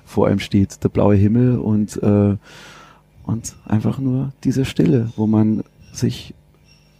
vor 0.05 0.27
einem 0.27 0.39
steht, 0.39 0.83
der 0.83 0.89
blaue 0.89 1.15
Himmel 1.15 1.57
und 1.57 2.01
äh, 2.01 2.37
und 3.25 3.55
einfach 3.65 3.99
nur 3.99 4.33
diese 4.43 4.65
Stille, 4.65 5.09
wo 5.15 5.27
man 5.27 5.63
sich 5.93 6.33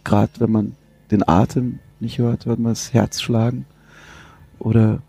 gerade, 0.04 0.32
wenn 0.38 0.50
man 0.50 0.76
den 1.10 1.28
Atem 1.28 1.80
nicht 2.00 2.18
hört, 2.18 2.46
hört 2.46 2.58
man 2.58 2.72
das 2.72 2.94
Herz 2.94 3.20
schlagen 3.20 3.66
oder 4.58 5.02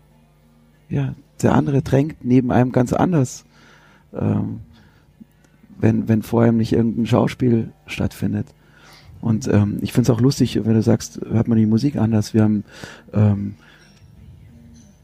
ja, 0.90 1.14
der 1.42 1.54
andere 1.54 1.80
drängt 1.80 2.22
neben 2.22 2.52
einem 2.52 2.70
ganz 2.70 2.92
anders. 2.92 3.46
Ähm, 4.12 4.60
wenn, 5.78 6.08
wenn 6.08 6.22
vor 6.22 6.42
einem 6.42 6.56
nicht 6.56 6.72
irgendein 6.72 7.06
Schauspiel 7.06 7.72
stattfindet. 7.86 8.46
Und 9.20 9.48
ähm, 9.48 9.78
ich 9.80 9.92
finde 9.92 10.10
es 10.10 10.16
auch 10.16 10.20
lustig, 10.20 10.60
wenn 10.64 10.74
du 10.74 10.82
sagst, 10.82 11.20
hört 11.28 11.48
man 11.48 11.58
die 11.58 11.66
Musik 11.66 11.96
anders. 11.96 12.34
Wir 12.34 12.42
haben 12.42 12.64
ähm, 13.12 13.54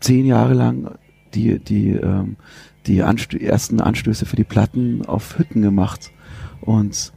zehn 0.01 0.27
Jahre 0.27 0.55
lang 0.55 0.93
die, 1.35 1.59
die, 1.59 1.91
ähm, 1.91 2.37
die 2.87 3.03
Anstö 3.03 3.39
ersten 3.39 3.81
Anstöße 3.81 4.27
für 4.27 4.37
die 4.37 4.45
Platten 4.45 5.05
auf 5.07 5.39
Hütten 5.39 5.63
gemacht. 5.63 6.11
Und 6.61 7.13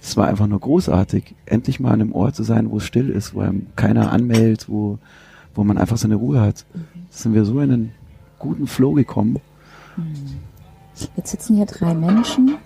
es 0.00 0.16
war 0.16 0.28
einfach 0.28 0.46
nur 0.46 0.60
großartig, 0.60 1.34
endlich 1.46 1.80
mal 1.80 1.92
an 1.92 2.00
einem 2.00 2.12
Ort 2.12 2.34
zu 2.36 2.42
sein, 2.42 2.70
wo 2.70 2.78
es 2.78 2.84
still 2.84 3.10
ist, 3.10 3.34
wo 3.34 3.40
einem 3.40 3.66
keiner 3.76 4.12
anmeldet, 4.12 4.68
wo, 4.68 4.98
wo 5.54 5.64
man 5.64 5.78
einfach 5.78 5.96
seine 5.96 6.16
Ruhe 6.16 6.40
hat. 6.40 6.66
Mhm. 6.74 6.84
sind 7.10 7.34
wir 7.34 7.44
so 7.44 7.60
in 7.60 7.70
einen 7.70 7.92
guten 8.38 8.66
Flow 8.66 8.92
gekommen. 8.92 9.38
Jetzt 11.16 11.30
sitzen 11.30 11.56
hier 11.56 11.66
drei 11.66 11.94
Menschen 11.94 12.56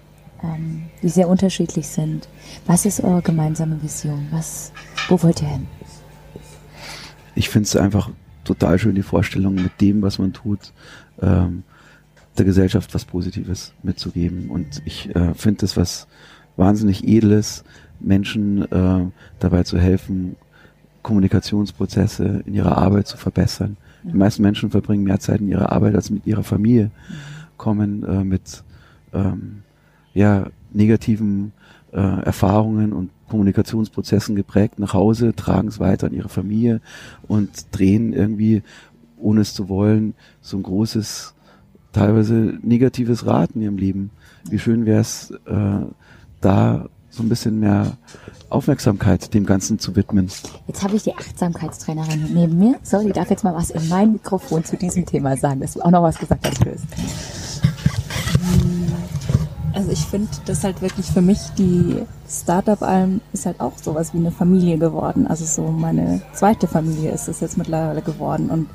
ähm, 0.42 0.85
die 1.03 1.09
sehr 1.09 1.29
unterschiedlich 1.29 1.88
sind. 1.88 2.29
Was 2.66 2.87
ist 2.87 3.03
eure 3.03 3.22
gemeinsame 3.22 3.83
Vision? 3.83 4.27
Was, 4.31 4.72
wo 5.09 5.22
wollt 5.22 5.42
ihr 5.42 5.48
hin? 5.48 5.66
Ich 7.35 7.48
finde 7.48 7.66
es 7.66 7.77
einfach 7.77 8.11
total 8.44 8.79
schön, 8.79 8.94
die 8.94 9.03
Vorstellung, 9.03 9.55
mit 9.55 9.81
dem, 9.81 10.03
was 10.03 10.18
man 10.18 10.33
tut, 10.33 10.72
ähm, 11.20 11.62
der 12.37 12.44
Gesellschaft 12.44 12.94
was 12.94 13.05
Positives 13.05 13.72
mitzugeben. 13.83 14.48
Und 14.51 14.83
ich 14.85 15.14
äh, 15.14 15.35
finde 15.35 15.66
es 15.66 15.77
was 15.77 16.07
wahnsinnig 16.57 17.07
Edles, 17.07 17.64
Menschen 18.01 18.70
äh, 18.70 19.07
dabei 19.38 19.62
zu 19.64 19.79
helfen, 19.79 20.37
Kommunikationsprozesse 21.03 22.42
in 22.46 22.55
ihrer 22.55 22.79
Arbeit 22.79 23.07
zu 23.07 23.16
verbessern. 23.16 23.77
Die 24.05 24.16
meisten 24.16 24.42
Menschen 24.42 24.70
verbringen 24.70 25.05
mehr 25.05 25.20
Zeit 25.20 25.40
in 25.40 25.48
ihrer 25.48 25.72
Arbeit 25.72 25.94
als 25.94 26.11
mit 26.11 26.27
ihrer 26.27 26.44
Familie, 26.44 26.87
mhm. 26.87 27.14
kommen 27.57 28.03
äh, 28.05 28.24
mit 28.24 28.62
ähm, 29.12 29.62
ja, 30.18 30.48
negativen 30.72 31.52
äh, 31.92 32.22
Erfahrungen 32.22 32.92
und 32.92 33.11
Kommunikationsprozessen 33.28 34.35
geprägt 34.35 34.81
nach 34.81 34.94
Hause, 34.94 35.35
tragen 35.35 35.68
es 35.68 35.78
weiter 35.78 36.09
an 36.09 36.12
ihre 36.12 36.28
Familie 36.28 36.81
und 37.28 37.66
drehen 37.70 38.12
irgendwie, 38.12 38.62
ohne 39.16 39.42
es 39.42 39.54
zu 39.54 39.68
wollen, 39.68 40.14
so 40.40 40.57
ein 40.57 40.64
großes, 40.64 41.35
teilweise 41.92 42.59
negatives 42.62 43.26
Rad 43.26 43.52
in 43.52 43.62
ihrem 43.62 43.76
Leben. 43.76 44.11
Wie 44.50 44.59
schön 44.59 44.87
wäre 44.87 45.00
es, 45.00 45.31
äh, 45.46 45.87
da 46.40 46.87
so 47.11 47.22
ein 47.22 47.28
bisschen 47.28 47.61
mehr 47.61 47.96
Aufmerksamkeit 48.50 49.33
dem 49.35 49.46
Ganzen 49.46 49.78
zu 49.78 49.94
widmen. 49.94 50.28
Jetzt 50.66 50.83
habe 50.83 50.96
ich 50.96 51.04
die 51.04 51.14
Achtsamkeitstrainerin 51.14 52.28
neben 52.35 52.59
mir. 52.59 52.76
So, 52.83 53.02
die 53.02 53.12
darf 53.12 53.31
jetzt 53.31 53.44
mal 53.44 53.54
was 53.54 53.70
in 53.70 53.88
mein 53.88 54.12
Mikrofon 54.12 54.64
zu 54.64 54.76
diesem 54.76 55.07
Thema 55.07 55.37
sagen, 55.37 55.61
dass 55.61 55.74
du 55.74 55.83
auch 55.83 55.90
noch 55.90 56.02
was 56.02 56.18
gesagt 56.18 56.44
hast. 56.46 57.58
Also 59.74 59.92
ich 59.92 60.04
finde 60.07 60.28
das 60.46 60.64
halt 60.64 60.83
wirklich 60.83 61.07
für 61.07 61.20
mich, 61.20 61.38
die 61.57 62.02
Startup-Alm 62.28 63.20
ist 63.33 63.46
halt 63.46 63.61
auch 63.61 63.78
sowas 63.78 64.12
wie 64.14 64.18
eine 64.18 64.33
Familie 64.33 64.78
geworden. 64.78 65.26
Also 65.26 65.44
so 65.44 65.70
meine 65.70 66.22
zweite 66.33 66.66
Familie 66.66 67.12
ist 67.12 67.28
es 67.28 67.40
jetzt 67.40 67.59
mittlerweile 67.59 68.02
geworden. 68.02 68.50
Und 68.50 68.68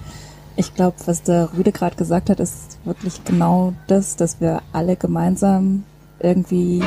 ich 0.55 0.73
glaube, 0.75 0.95
was 1.05 1.23
der 1.23 1.49
Rüde 1.57 1.71
gerade 1.71 1.95
gesagt 1.95 2.29
hat, 2.29 2.39
ist 2.39 2.77
wirklich 2.85 3.23
genau 3.23 3.73
das, 3.87 4.15
dass 4.15 4.39
wir 4.39 4.61
alle 4.71 4.95
gemeinsam 4.95 5.83
irgendwie 6.19 6.83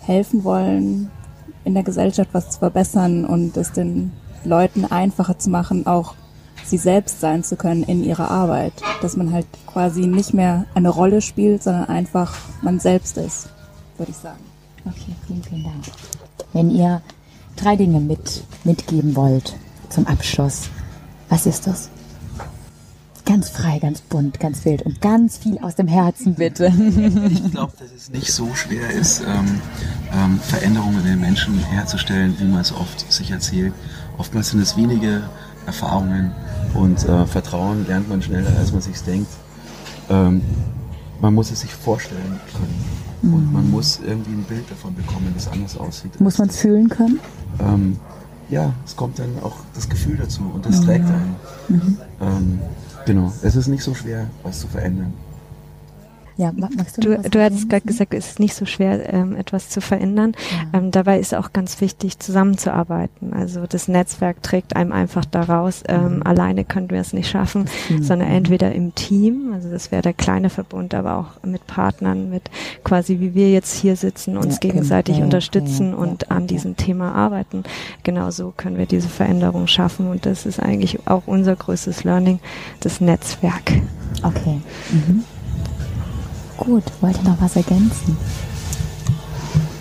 helfen 0.00 0.44
wollen, 0.44 1.10
in 1.64 1.74
der 1.74 1.82
Gesellschaft 1.82 2.30
was 2.32 2.50
zu 2.50 2.58
verbessern 2.58 3.24
und 3.24 3.56
es 3.56 3.72
den 3.72 4.12
Leuten 4.44 4.84
einfacher 4.84 5.38
zu 5.38 5.50
machen, 5.50 5.86
auch 5.86 6.14
sie 6.64 6.78
selbst 6.78 7.20
sein 7.20 7.44
zu 7.44 7.56
können 7.56 7.82
in 7.82 8.04
ihrer 8.04 8.30
Arbeit. 8.30 8.72
Dass 9.00 9.16
man 9.16 9.32
halt 9.32 9.46
quasi 9.66 10.06
nicht 10.06 10.34
mehr 10.34 10.66
eine 10.74 10.88
Rolle 10.88 11.20
spielt, 11.20 11.62
sondern 11.62 11.86
einfach 11.86 12.34
man 12.62 12.80
selbst 12.80 13.16
ist, 13.16 13.48
würde 13.98 14.12
ich 14.12 14.18
sagen. 14.18 14.40
Okay, 14.84 15.14
vielen, 15.26 15.42
vielen 15.42 15.64
Dank. 15.64 15.84
Wenn 16.52 16.70
ihr 16.70 17.02
drei 17.56 17.76
Dinge 17.76 18.00
mit, 18.00 18.44
mitgeben 18.64 19.14
wollt 19.16 19.54
zum 19.88 20.06
Abschluss, 20.06 20.68
was 21.28 21.46
ist 21.46 21.66
das? 21.66 21.88
Ganz 23.24 23.50
frei, 23.50 23.78
ganz 23.78 24.00
bunt, 24.00 24.40
ganz 24.40 24.64
wild 24.64 24.82
und 24.82 25.00
ganz 25.00 25.38
viel 25.38 25.56
aus 25.58 25.76
dem 25.76 25.86
Herzen, 25.86 26.34
bitte. 26.34 26.66
Ich 26.66 27.52
glaube, 27.52 27.72
dass 27.78 27.92
es 27.92 28.10
nicht 28.10 28.32
so 28.32 28.52
schwer 28.54 28.90
ist, 28.90 29.20
ähm, 29.20 29.60
ähm, 30.12 30.40
Veränderungen 30.40 30.98
in 30.98 31.06
den 31.06 31.20
Menschen 31.20 31.56
herzustellen, 31.58 32.34
wie 32.38 32.44
man 32.44 32.60
es 32.60 32.72
oft 32.72 33.10
sich 33.12 33.30
erzählt. 33.30 33.72
Oftmals 34.18 34.50
sind 34.50 34.60
es 34.60 34.76
wenige 34.76 35.22
Erfahrungen 35.66 36.32
und 36.74 37.04
äh, 37.08 37.26
Vertrauen 37.26 37.86
lernt 37.86 38.08
man 38.08 38.22
schneller, 38.22 38.50
als 38.58 38.72
man 38.72 38.80
sich 38.80 39.00
denkt. 39.02 39.30
Ähm, 40.08 40.42
man 41.20 41.34
muss 41.34 41.50
es 41.50 41.60
sich 41.60 41.72
vorstellen 41.72 42.40
können 42.52 42.84
mhm. 43.22 43.34
und 43.34 43.52
man 43.52 43.70
muss 43.70 44.00
irgendwie 44.04 44.32
ein 44.32 44.44
Bild 44.44 44.70
davon 44.70 44.94
bekommen, 44.94 45.32
das 45.34 45.48
anders 45.48 45.76
aussieht. 45.76 46.20
Muss 46.20 46.38
man 46.38 46.48
es 46.48 46.58
fühlen 46.58 46.88
können? 46.88 47.20
Ähm, 47.60 47.96
ja, 48.48 48.72
es 48.84 48.96
kommt 48.96 49.18
dann 49.18 49.30
auch 49.42 49.56
das 49.74 49.88
Gefühl 49.88 50.16
dazu 50.16 50.42
und 50.52 50.66
das 50.66 50.80
mhm. 50.80 50.84
trägt 50.84 51.06
einen. 51.06 51.36
Mhm. 51.68 51.98
Ähm, 52.20 52.60
genau, 53.06 53.32
es 53.42 53.56
ist 53.56 53.68
nicht 53.68 53.84
so 53.84 53.94
schwer, 53.94 54.26
was 54.42 54.60
zu 54.60 54.66
verändern. 54.66 55.14
Ja, 56.42 56.52
magst 56.56 56.96
du, 56.96 57.16
du, 57.16 57.30
du 57.30 57.40
hast 57.40 57.68
gerade 57.68 57.86
gesagt, 57.86 58.14
es 58.14 58.30
ist 58.30 58.40
nicht 58.40 58.54
so 58.54 58.66
schwer, 58.66 59.12
ähm, 59.12 59.36
etwas 59.36 59.68
zu 59.68 59.80
verändern. 59.80 60.32
Ja. 60.50 60.80
Ähm, 60.80 60.90
dabei 60.90 61.20
ist 61.20 61.36
auch 61.36 61.52
ganz 61.52 61.80
wichtig, 61.80 62.18
zusammenzuarbeiten. 62.18 63.32
Also 63.32 63.64
das 63.68 63.86
Netzwerk 63.86 64.42
trägt 64.42 64.74
einem 64.74 64.90
einfach 64.90 65.24
daraus. 65.24 65.84
Ähm, 65.86 66.16
mhm. 66.16 66.22
Alleine 66.24 66.64
können 66.64 66.90
wir 66.90 66.98
es 66.98 67.12
nicht 67.12 67.30
schaffen, 67.30 67.66
sondern 68.00 68.28
entweder 68.28 68.72
im 68.72 68.92
Team, 68.96 69.52
also 69.54 69.70
das 69.70 69.92
wäre 69.92 70.02
der 70.02 70.14
kleine 70.14 70.50
Verbund, 70.50 70.94
aber 70.94 71.16
auch 71.16 71.46
mit 71.46 71.64
Partnern, 71.68 72.28
mit 72.28 72.50
quasi 72.82 73.20
wie 73.20 73.36
wir 73.36 73.52
jetzt 73.52 73.74
hier 73.78 73.94
sitzen, 73.94 74.36
uns 74.36 74.54
ja, 74.54 74.58
gegenseitig 74.68 75.18
ja, 75.18 75.24
unterstützen 75.24 75.94
und 75.94 76.32
an 76.32 76.48
diesem 76.48 76.76
Thema 76.76 77.14
arbeiten. 77.14 77.62
Genau 78.02 78.32
so 78.32 78.52
können 78.56 78.78
wir 78.78 78.86
diese 78.86 79.08
Veränderung 79.08 79.68
schaffen. 79.68 80.10
Und 80.10 80.26
das 80.26 80.44
ist 80.44 80.58
eigentlich 80.58 81.06
auch 81.06 81.22
unser 81.26 81.54
größtes 81.54 82.02
Learning, 82.02 82.40
das 82.80 83.00
Netzwerk. 83.00 83.70
Okay. 84.24 84.60
Mhm. 84.90 85.22
Gut, 86.64 86.84
wollt 87.00 87.16
ihr 87.16 87.24
noch 87.24 87.40
was 87.40 87.56
ergänzen? 87.56 88.16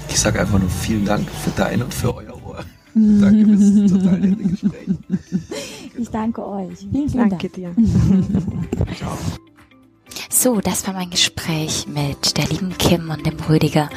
Ich 0.09 0.19
sage 0.19 0.39
einfach 0.41 0.57
nur 0.57 0.69
vielen 0.69 1.05
Dank 1.05 1.29
für 1.29 1.51
dein 1.51 1.83
und 1.83 1.93
für 1.93 2.15
euer 2.15 2.33
Ohr. 2.43 2.63
danke 2.95 3.57
fürs 3.57 3.91
total 3.91 4.19
nette 4.19 4.43
Gespräch. 4.43 4.87
Ich 5.97 6.09
danke 6.09 6.47
euch. 6.47 6.79
Vielen, 6.79 7.09
vielen 7.09 7.29
danke 7.29 7.49
Dank. 7.49 7.53
dir. 7.53 7.75
Ciao. 8.97 9.17
So, 10.29 10.59
das 10.59 10.87
war 10.87 10.93
mein 10.95 11.09
Gespräch 11.11 11.85
mit 11.87 12.37
der 12.37 12.47
lieben 12.47 12.75
Kim 12.79 13.11
und 13.11 13.25
dem 13.25 13.37
Rüdiger 13.47 13.89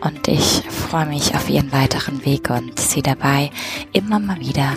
und 0.00 0.26
ich 0.26 0.62
freue 0.68 1.06
mich 1.06 1.36
auf 1.36 1.48
ihren 1.48 1.70
weiteren 1.70 2.24
Weg 2.24 2.50
und 2.50 2.80
sie 2.80 3.02
dabei 3.02 3.50
immer 3.92 4.18
mal 4.18 4.40
wieder 4.40 4.72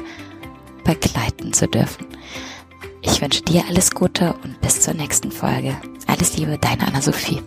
begleiten 0.84 1.54
zu 1.54 1.68
dürfen. 1.68 2.06
Ich 3.10 3.22
wünsche 3.22 3.42
dir 3.42 3.64
alles 3.68 3.92
Gute 3.92 4.36
und 4.44 4.60
bis 4.62 4.82
zur 4.82 4.94
nächsten 4.94 5.32
Folge. 5.32 5.76
Alles 6.08 6.38
Liebe, 6.38 6.58
deine 6.60 6.86
Anna-Sophie. 6.86 7.42